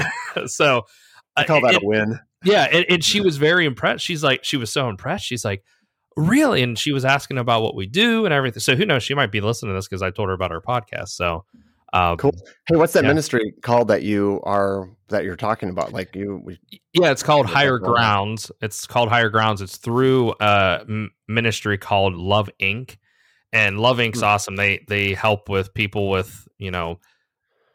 so 0.46 0.82
I 1.36 1.44
call 1.44 1.58
uh, 1.58 1.68
that 1.68 1.74
it- 1.76 1.82
a 1.84 1.86
win. 1.86 2.18
Yeah, 2.44 2.68
and, 2.72 2.84
and 2.88 3.04
she 3.04 3.20
was 3.20 3.36
very 3.36 3.64
impressed. 3.66 4.04
She's 4.04 4.22
like, 4.22 4.44
she 4.44 4.56
was 4.56 4.72
so 4.72 4.88
impressed. 4.88 5.24
She's 5.24 5.44
like, 5.44 5.62
really? 6.16 6.62
And 6.62 6.78
she 6.78 6.92
was 6.92 7.04
asking 7.04 7.38
about 7.38 7.62
what 7.62 7.74
we 7.74 7.86
do 7.86 8.24
and 8.24 8.34
everything. 8.34 8.60
So 8.60 8.76
who 8.76 8.84
knows? 8.86 9.02
She 9.02 9.14
might 9.14 9.32
be 9.32 9.40
listening 9.40 9.70
to 9.72 9.74
this 9.78 9.88
because 9.88 10.02
I 10.02 10.10
told 10.10 10.28
her 10.28 10.34
about 10.34 10.52
our 10.52 10.60
podcast. 10.60 11.08
So 11.10 11.44
um, 11.94 12.16
Cool. 12.16 12.34
Hey, 12.66 12.76
what's 12.76 12.92
that 12.94 13.04
Yeah. 13.04 13.08
ministry 13.08 13.54
called 13.62 13.88
that 13.88 14.02
you 14.02 14.40
are 14.44 14.88
that 15.08 15.24
you're 15.24 15.36
talking 15.36 15.68
about? 15.68 15.92
Like 15.92 16.14
you, 16.16 16.40
we, 16.42 16.58
Yeah, 16.94 17.10
it's 17.10 17.22
called 17.22 17.46
Higher. 17.46 17.78
Grounds. 17.78 18.50
It's 18.62 18.86
called 18.86 19.10
Higher 19.10 19.28
Grounds. 19.28 19.60
It's 19.60 19.76
through 19.76 20.34
a 20.40 20.86
ministry 21.28 21.76
called 21.78 22.14
Love 22.14 22.48
Inc. 22.60 22.96
And 23.52 23.78
Love 23.78 23.98
Inc.'s 23.98 24.20
Hmm. 24.20 24.24
awesome. 24.24 24.56
They 24.56 24.84
they 24.88 25.12
help 25.12 25.50
with 25.50 25.74
people 25.74 26.08
with 26.08 26.48
you 26.56 26.70
know 26.70 26.98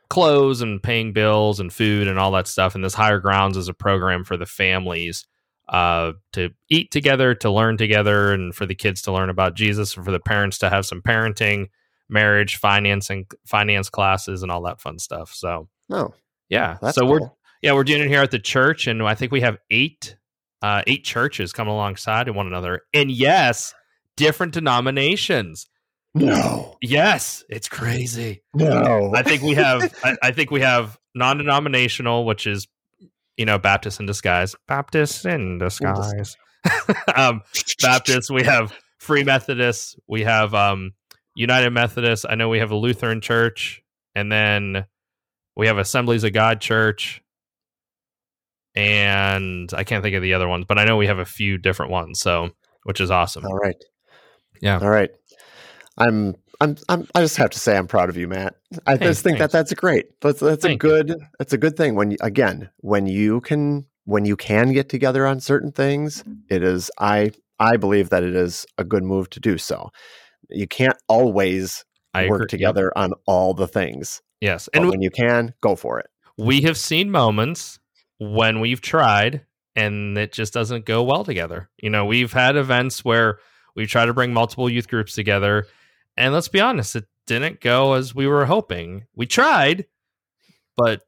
clothes 0.10 0.62
and 0.62 0.82
paying 0.82 1.14
bills 1.14 1.60
and 1.60 1.72
food 1.72 2.08
and 2.08 2.18
all 2.20 2.32
that 2.32 2.48
stuff. 2.48 2.76
And 2.76 2.84
this 2.84 2.94
Higher 2.94 3.20
Grounds 3.20 3.58
is 3.58 3.68
a 3.68 3.74
program 3.74 4.24
for 4.24 4.38
the 4.38 4.46
families 4.46 5.26
uh, 5.70 6.14
to 6.34 6.50
eat 6.70 6.92
together, 6.92 7.36
to 7.36 7.52
learn 7.52 7.78
together, 7.78 8.34
and 8.34 8.56
for 8.56 8.66
the 8.66 8.76
kids 8.76 9.02
to 9.04 9.12
learn 9.12 9.30
about 9.30 9.56
Jesus, 9.56 9.96
and 9.96 10.06
for 10.06 10.12
the 10.12 10.20
parents 10.20 10.60
to 10.60 10.70
have 10.70 10.86
some 10.86 11.02
parenting, 11.02 11.68
marriage, 12.10 12.56
financing, 12.56 13.26
finance 13.46 13.90
classes, 13.90 14.44
and 14.44 14.52
all 14.52 14.64
that 14.64 14.80
fun 14.80 14.98
stuff. 15.00 15.34
So 15.34 15.68
oh, 15.92 16.14
yeah, 16.50 16.78
that's 16.82 16.96
so 16.96 17.06
we're 17.06 17.20
yeah, 17.62 17.74
we're 17.74 17.84
doing 17.84 18.04
it 18.04 18.08
here 18.08 18.22
at 18.22 18.32
the 18.32 18.40
church, 18.40 18.88
and 18.88 19.04
I 19.04 19.16
think 19.16 19.32
we 19.32 19.42
have 19.42 19.58
eight 19.70 20.16
uh, 20.62 20.84
eight 20.88 21.04
churches 21.04 21.52
coming 21.52 21.74
alongside 21.74 22.28
of 22.28 22.36
one 22.36 22.48
another, 22.48 22.84
and 22.94 23.12
yes, 23.12 23.74
different 24.16 24.54
denominations. 24.54 25.68
No, 26.26 26.78
Yes, 26.82 27.44
it's 27.50 27.70
crazy. 27.70 28.44
no. 28.54 29.12
I 29.16 29.24
think 29.24 29.42
we 29.42 29.56
have 29.56 29.94
I, 30.04 30.16
I 30.24 30.32
think 30.32 30.52
we 30.52 30.62
have 30.62 30.98
non-denominational, 31.16 32.26
which 32.26 32.48
is 32.48 32.68
you 33.38 33.46
know 33.46 33.58
Baptist 33.58 34.00
in 34.00 34.06
disguise, 34.06 34.56
Baptist 34.68 35.26
in 35.26 35.58
disguise. 35.60 36.36
um, 37.16 37.42
Baptist. 37.82 38.30
We 38.30 38.44
have 38.44 38.74
Free 39.00 39.24
Methodists. 39.24 39.96
We 40.08 40.24
have 40.24 40.54
um, 40.54 40.92
United 41.36 41.72
Methodists. 41.72 42.26
I 42.28 42.36
know 42.36 42.50
we 42.50 42.60
have 42.60 42.72
a 42.72 42.76
Lutheran 42.76 43.22
church, 43.22 43.82
and 44.16 44.32
then 44.32 44.86
we 45.56 45.68
have 45.68 45.78
Assemblies 45.78 46.24
of 46.24 46.34
God 46.34 46.62
Church, 46.62 47.22
and 48.76 49.72
I 49.74 49.84
can't 49.84 50.04
think 50.04 50.16
of 50.16 50.22
the 50.22 50.34
other 50.34 50.48
ones, 50.48 50.66
but 50.68 50.78
I 50.78 50.86
know 50.86 50.98
we 50.98 51.08
have 51.08 51.20
a 51.20 51.26
few 51.26 51.58
different 51.58 51.92
ones. 51.92 52.20
So, 52.20 52.50
which 52.84 53.02
is 53.02 53.12
awesome. 53.12 53.46
All 53.46 53.56
right. 53.56 53.76
Yeah. 54.62 54.80
All 54.80 54.90
right. 54.90 55.10
I'm. 55.98 56.36
I'm. 56.60 56.76
I'm. 56.90 57.08
I 57.16 57.22
just 57.22 57.38
have 57.38 57.50
to 57.52 57.60
say 57.60 57.78
I'm 57.78 57.88
proud 57.88 58.10
of 58.10 58.18
you, 58.18 58.28
Matt. 58.28 58.56
I 58.86 58.94
Hey, 58.98 59.06
just 59.06 59.24
think 59.24 59.38
thanks. 59.38 59.52
that 59.54 59.58
that's 59.58 59.74
great. 59.74 60.08
That's 60.22 60.40
that's 60.40 60.66
a 60.66 60.72
you. 60.72 60.78
good. 60.78 61.16
That's 61.40 61.54
a 61.54 61.58
good 61.58 61.78
thing. 61.78 61.96
When 61.96 62.12
you, 62.12 62.18
again, 62.22 62.70
when 62.78 63.06
you 63.08 63.42
can, 63.42 63.86
when 64.06 64.26
you 64.26 64.36
can 64.36 64.74
get 64.74 64.90
together 64.90 65.26
on 65.28 65.40
certain 65.40 65.72
things, 65.72 66.24
it 66.50 66.64
is. 66.64 66.90
I. 67.00 67.32
I 67.60 67.76
believe 67.78 68.10
that 68.10 68.22
it 68.22 68.36
is 68.36 68.68
a 68.78 68.84
good 68.84 69.04
move 69.04 69.32
to 69.32 69.40
do 69.40 69.58
so. 69.58 69.90
You 70.52 70.68
can't 70.68 70.96
always 71.08 71.84
I 72.14 72.28
work 72.30 72.36
agree. 72.36 72.44
Yep. 72.44 72.50
together 72.50 72.96
on 72.96 73.14
all 73.26 73.56
the 73.56 73.68
things, 73.68 74.22
Yes, 74.42 74.70
and 74.76 74.88
when 74.88 75.02
you 75.02 75.10
can, 75.10 75.56
go 75.62 75.76
for 75.76 76.00
it. 76.00 76.06
we 76.38 76.62
have 76.62 76.78
seen 76.78 77.10
moments 77.10 77.80
when 78.20 78.60
we've 78.60 78.80
tried 78.82 79.44
and 79.76 80.16
it 80.20 80.34
just 80.34 80.54
doesn't 80.54 80.86
go 80.86 81.02
well 81.02 81.24
together. 81.24 81.68
You 81.82 81.90
know, 81.90 82.06
we've 82.06 82.32
had 82.32 82.56
events 82.56 83.04
where 83.04 83.40
we 83.76 83.88
try 83.88 84.06
to 84.06 84.14
bring 84.14 84.34
multiple 84.34 84.70
youth 84.70 84.88
groups 84.88 85.14
together, 85.16 85.66
and 86.18 86.34
let's 86.34 86.48
be 86.48 86.60
honest, 86.60 86.96
it 86.96 87.06
didn't 87.26 87.62
go 87.62 87.94
as 87.94 88.16
we 88.16 88.28
were 88.28 88.46
hoping. 88.46 89.06
We 89.16 89.26
tried, 89.28 89.86
but 90.76 91.02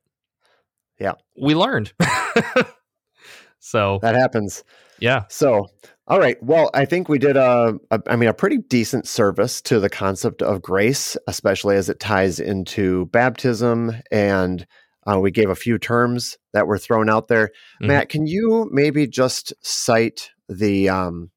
Yeah. 0.99 1.13
we 1.39 1.55
learned. 1.55 1.93
so 3.59 3.99
That 4.01 4.15
happens. 4.15 4.63
yeah, 4.99 5.23
So, 5.29 5.67
all 6.07 6.19
right. 6.19 6.41
Well, 6.41 6.71
I 6.73 6.85
think 6.85 7.07
we 7.07 7.19
did 7.19 7.37
a, 7.37 7.75
a, 7.91 8.01
I 8.07 8.15
mean, 8.15 8.29
a 8.29 8.33
pretty 8.33 8.57
decent 8.57 9.07
service 9.07 9.61
to 9.63 9.79
the 9.79 9.89
concept 9.89 10.41
of 10.41 10.61
grace, 10.61 11.15
especially 11.27 11.75
as 11.75 11.87
it 11.89 11.99
ties 11.99 12.39
into 12.39 13.05
baptism. 13.07 13.93
And 14.11 14.65
uh, 15.05 15.19
we 15.19 15.29
gave 15.31 15.49
a 15.49 15.55
few 15.55 15.77
terms 15.77 16.37
that 16.53 16.67
were 16.67 16.77
thrown 16.79 17.09
out 17.09 17.27
there. 17.27 17.51
Mhm. 17.81 17.87
Matt, 17.87 18.09
can 18.09 18.25
you 18.27 18.67
maybe 18.71 19.07
just 19.07 19.53
cite 19.61 20.31
the, 20.49 20.89
um, 20.89 21.29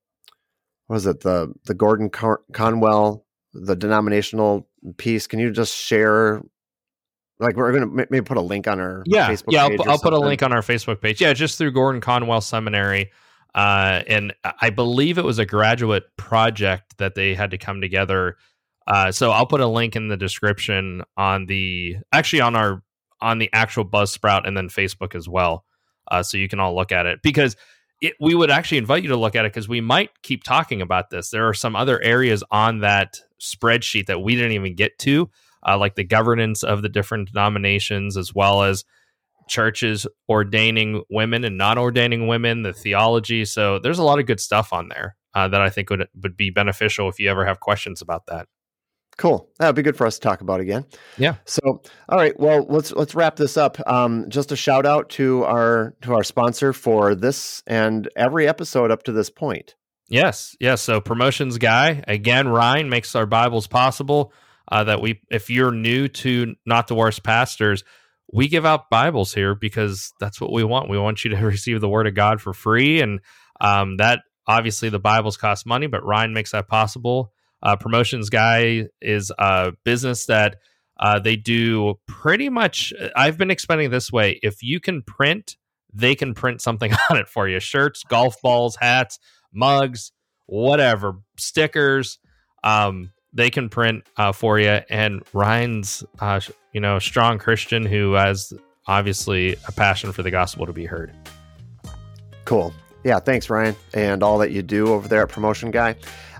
what 0.86 0.94
was 0.94 1.06
it, 1.06 1.20
the 1.20 1.52
the 1.66 1.74
Gordon 1.74 2.08
Con- 2.10 2.38
Conwell, 2.52 3.24
the 3.52 3.76
denominational 3.76 4.68
piece? 4.96 5.26
Can 5.26 5.38
you 5.38 5.50
just 5.50 5.74
share? 5.76 6.42
Like 7.38 7.56
we're 7.56 7.72
gonna 7.72 7.86
maybe 7.86 8.22
put 8.22 8.36
a 8.36 8.42
link 8.42 8.68
on 8.68 8.78
our 8.78 9.02
yeah, 9.06 9.28
Facebook 9.28 9.52
yeah. 9.52 9.64
I'll, 9.64 9.90
I'll 9.90 9.98
put 9.98 10.12
a 10.12 10.18
link 10.18 10.42
on 10.42 10.52
our 10.52 10.60
Facebook 10.60 11.00
page. 11.00 11.20
Yeah, 11.20 11.32
just 11.32 11.58
through 11.58 11.72
Gordon 11.72 12.00
Conwell 12.00 12.40
Seminary. 12.40 13.10
Uh, 13.54 14.02
and 14.06 14.32
I 14.60 14.70
believe 14.70 15.18
it 15.18 15.24
was 15.24 15.38
a 15.38 15.44
graduate 15.44 16.04
project 16.16 16.96
that 16.98 17.14
they 17.14 17.34
had 17.34 17.50
to 17.50 17.58
come 17.58 17.80
together. 17.80 18.36
Uh, 18.86 19.12
so 19.12 19.30
I'll 19.30 19.46
put 19.46 19.60
a 19.60 19.66
link 19.66 19.94
in 19.94 20.08
the 20.08 20.16
description 20.16 21.02
on 21.16 21.46
the 21.46 21.96
actually 22.12 22.40
on 22.40 22.56
our 22.56 22.82
on 23.20 23.38
the 23.38 23.50
actual 23.52 23.84
Buzzsprout 23.84 24.46
and 24.46 24.56
then 24.56 24.68
Facebook 24.68 25.14
as 25.14 25.28
well, 25.28 25.64
uh, 26.10 26.22
so 26.22 26.38
you 26.38 26.48
can 26.48 26.60
all 26.60 26.74
look 26.74 26.92
at 26.92 27.06
it 27.06 27.22
because. 27.22 27.56
It, 28.02 28.14
we 28.20 28.34
would 28.34 28.50
actually 28.50 28.78
invite 28.78 29.04
you 29.04 29.08
to 29.10 29.16
look 29.16 29.34
at 29.36 29.46
it 29.46 29.52
because 29.52 29.68
we 29.68 29.80
might 29.80 30.10
keep 30.22 30.44
talking 30.44 30.82
about 30.82 31.08
this. 31.10 31.30
There 31.30 31.48
are 31.48 31.54
some 31.54 31.74
other 31.74 32.02
areas 32.02 32.44
on 32.50 32.80
that 32.80 33.20
spreadsheet 33.40 34.06
that 34.06 34.20
we 34.20 34.34
didn't 34.34 34.52
even 34.52 34.74
get 34.74 34.98
to, 34.98 35.30
uh, 35.66 35.78
like 35.78 35.94
the 35.94 36.04
governance 36.04 36.62
of 36.62 36.82
the 36.82 36.88
different 36.88 37.30
denominations, 37.30 38.16
as 38.16 38.34
well 38.34 38.64
as 38.64 38.84
churches 39.48 40.06
ordaining 40.28 41.02
women 41.10 41.44
and 41.44 41.56
not 41.56 41.78
ordaining 41.78 42.26
women, 42.26 42.62
the 42.62 42.72
theology. 42.72 43.44
So 43.44 43.78
there's 43.78 43.98
a 43.98 44.04
lot 44.04 44.18
of 44.18 44.26
good 44.26 44.40
stuff 44.40 44.72
on 44.72 44.88
there 44.88 45.16
uh, 45.34 45.48
that 45.48 45.62
I 45.62 45.70
think 45.70 45.90
would 45.90 46.06
would 46.22 46.36
be 46.36 46.50
beneficial 46.50 47.08
if 47.08 47.18
you 47.18 47.30
ever 47.30 47.46
have 47.46 47.60
questions 47.60 48.02
about 48.02 48.26
that. 48.26 48.48
Cool. 49.18 49.48
That 49.58 49.66
would 49.66 49.76
be 49.76 49.82
good 49.82 49.96
for 49.96 50.06
us 50.06 50.14
to 50.14 50.20
talk 50.20 50.40
about 50.40 50.60
again. 50.60 50.86
Yeah. 51.18 51.36
So, 51.44 51.82
all 52.08 52.18
right. 52.18 52.38
Well, 52.38 52.66
let's 52.68 52.92
let's 52.92 53.14
wrap 53.14 53.36
this 53.36 53.56
up. 53.56 53.78
Um, 53.86 54.28
just 54.28 54.52
a 54.52 54.56
shout 54.56 54.86
out 54.86 55.10
to 55.10 55.44
our 55.44 55.94
to 56.02 56.14
our 56.14 56.24
sponsor 56.24 56.72
for 56.72 57.14
this 57.14 57.62
and 57.66 58.08
every 58.16 58.48
episode 58.48 58.90
up 58.90 59.02
to 59.04 59.12
this 59.12 59.28
point. 59.28 59.74
Yes. 60.08 60.56
Yes. 60.60 60.82
So 60.82 61.00
promotions 61.00 61.58
guy 61.58 62.02
again. 62.08 62.48
Ryan 62.48 62.88
makes 62.88 63.14
our 63.14 63.26
Bibles 63.26 63.66
possible. 63.66 64.32
Uh, 64.70 64.84
that 64.84 65.02
we, 65.02 65.20
if 65.30 65.50
you're 65.50 65.72
new 65.72 66.08
to 66.08 66.54
not 66.64 66.86
the 66.86 66.94
worst 66.94 67.22
pastors, 67.22 67.84
we 68.32 68.48
give 68.48 68.64
out 68.64 68.88
Bibles 68.88 69.34
here 69.34 69.54
because 69.54 70.12
that's 70.18 70.40
what 70.40 70.52
we 70.52 70.64
want. 70.64 70.88
We 70.88 70.98
want 70.98 71.24
you 71.24 71.30
to 71.32 71.36
receive 71.44 71.80
the 71.80 71.88
Word 71.88 72.06
of 72.06 72.14
God 72.14 72.40
for 72.40 72.52
free, 72.52 73.00
and 73.00 73.20
um, 73.60 73.98
that 73.98 74.20
obviously 74.46 74.88
the 74.88 74.98
Bibles 74.98 75.36
cost 75.36 75.66
money, 75.66 75.86
but 75.86 76.04
Ryan 76.04 76.32
makes 76.32 76.52
that 76.52 76.68
possible. 76.68 77.32
Uh, 77.62 77.76
promotions 77.76 78.28
guy 78.30 78.86
is 79.00 79.30
a 79.38 79.72
business 79.84 80.26
that 80.26 80.56
uh, 80.98 81.18
they 81.18 81.36
do 81.36 81.98
pretty 82.06 82.48
much. 82.48 82.92
I've 83.16 83.38
been 83.38 83.50
explaining 83.50 83.90
this 83.90 84.10
way: 84.12 84.38
if 84.42 84.62
you 84.62 84.80
can 84.80 85.02
print, 85.02 85.56
they 85.92 86.14
can 86.14 86.34
print 86.34 86.60
something 86.60 86.92
on 87.10 87.16
it 87.16 87.28
for 87.28 87.48
you: 87.48 87.60
shirts, 87.60 88.02
golf 88.04 88.36
balls, 88.42 88.76
hats, 88.76 89.18
mugs, 89.52 90.12
whatever, 90.46 91.14
stickers. 91.36 92.18
Um, 92.64 93.12
they 93.32 93.50
can 93.50 93.68
print 93.68 94.04
uh, 94.16 94.32
for 94.32 94.58
you. 94.58 94.80
And 94.90 95.22
Ryan's, 95.32 96.04
uh, 96.20 96.40
you 96.72 96.80
know, 96.80 96.98
strong 96.98 97.38
Christian 97.38 97.86
who 97.86 98.12
has 98.12 98.52
obviously 98.86 99.56
a 99.66 99.72
passion 99.72 100.12
for 100.12 100.22
the 100.22 100.30
gospel 100.30 100.66
to 100.66 100.72
be 100.72 100.84
heard. 100.84 101.12
Cool. 102.44 102.74
Yeah, 103.04 103.18
thanks, 103.18 103.50
Ryan, 103.50 103.74
and 103.94 104.22
all 104.22 104.38
that 104.38 104.50
you 104.52 104.62
do 104.62 104.88
over 104.92 105.08
there 105.08 105.22
at 105.22 105.28
Promotion 105.28 105.70
Guy. 105.70 105.96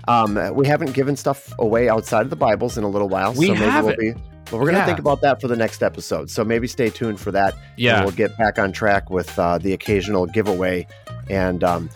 Um, 0.07 0.53
we 0.53 0.67
haven't 0.67 0.93
given 0.93 1.15
stuff 1.15 1.53
away 1.59 1.89
outside 1.89 2.21
of 2.21 2.29
the 2.29 2.35
Bibles 2.35 2.77
in 2.77 2.83
a 2.83 2.89
little 2.89 3.09
while, 3.09 3.33
we 3.33 3.47
so 3.47 3.53
maybe 3.53 3.65
haven't. 3.65 3.97
we'll 4.01 4.13
be. 4.15 4.19
But 4.45 4.53
we're 4.59 4.65
going 4.65 4.73
to 4.73 4.79
Yeah. 4.81 4.85
think 4.85 4.99
about 4.99 5.21
that 5.21 5.39
for 5.41 5.47
the 5.47 5.55
next 5.55 5.81
episode. 5.81 6.29
So 6.29 6.43
maybe 6.43 6.67
stay 6.67 6.89
tuned 6.89 7.19
for 7.19 7.31
that. 7.31 7.53
Yeah. 7.77 7.95
and 7.97 8.05
we'll 8.05 8.15
get 8.15 8.37
back 8.37 8.59
on 8.59 8.71
track 8.73 9.09
with 9.09 9.37
uh, 9.39 9.57
the 9.57 9.73
occasional 9.73 10.25
giveaway, 10.25 10.85
and 11.29 11.63
um, 11.63 11.89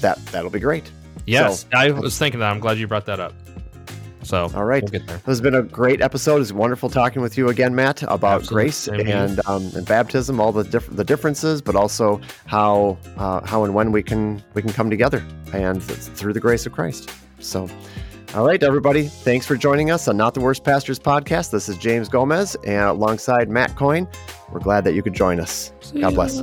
that 0.00 0.18
that'll 0.26 0.50
be 0.50 0.60
great. 0.60 0.90
Yes, 1.26 1.66
I 1.72 1.90
was 1.90 2.18
thinking 2.18 2.40
that. 2.40 2.50
I'm 2.50 2.60
glad 2.60 2.78
you 2.78 2.86
brought 2.86 3.06
that 3.06 3.20
up. 3.20 3.32
So, 4.24 4.50
All 4.54 4.64
right. 4.64 4.82
we'll 4.82 4.90
get 4.90 5.06
there. 5.06 5.18
This 5.18 5.26
has 5.26 5.40
been 5.40 5.54
a 5.54 5.62
great 5.62 6.00
episode. 6.00 6.40
It's 6.40 6.52
wonderful 6.52 6.88
talking 6.90 7.22
with 7.22 7.36
you 7.38 7.48
again, 7.48 7.74
Matt, 7.74 8.02
about 8.02 8.40
Absolutely. 8.42 8.54
grace 8.54 8.76
Same 8.76 9.06
and 9.06 9.46
um, 9.46 9.70
and 9.74 9.86
baptism, 9.86 10.40
all 10.40 10.50
the 10.52 10.64
diff- 10.64 10.94
the 10.94 11.04
differences, 11.04 11.60
but 11.62 11.76
also 11.76 12.20
how 12.46 12.96
uh, 13.16 13.46
how 13.46 13.64
and 13.64 13.74
when 13.74 13.92
we 13.92 14.02
can 14.02 14.42
we 14.54 14.62
can 14.62 14.72
come 14.72 14.90
together, 14.90 15.24
and 15.52 15.82
through 15.82 16.32
the 16.32 16.40
grace 16.40 16.66
of 16.66 16.72
Christ. 16.72 17.10
So, 17.40 17.68
all 18.34 18.46
right, 18.46 18.62
everybody, 18.62 19.04
thanks 19.08 19.46
for 19.46 19.56
joining 19.56 19.90
us 19.90 20.08
on 20.08 20.16
Not 20.16 20.34
the 20.34 20.40
Worst 20.40 20.64
Pastors 20.64 20.98
podcast. 20.98 21.50
This 21.50 21.68
is 21.68 21.76
James 21.76 22.08
Gomez, 22.08 22.56
and 22.66 22.84
alongside 22.88 23.48
Matt 23.48 23.76
Coyne, 23.76 24.08
we're 24.50 24.60
glad 24.60 24.84
that 24.84 24.94
you 24.94 25.02
could 25.02 25.14
join 25.14 25.38
us. 25.40 25.72
God 26.00 26.14
bless. 26.14 26.40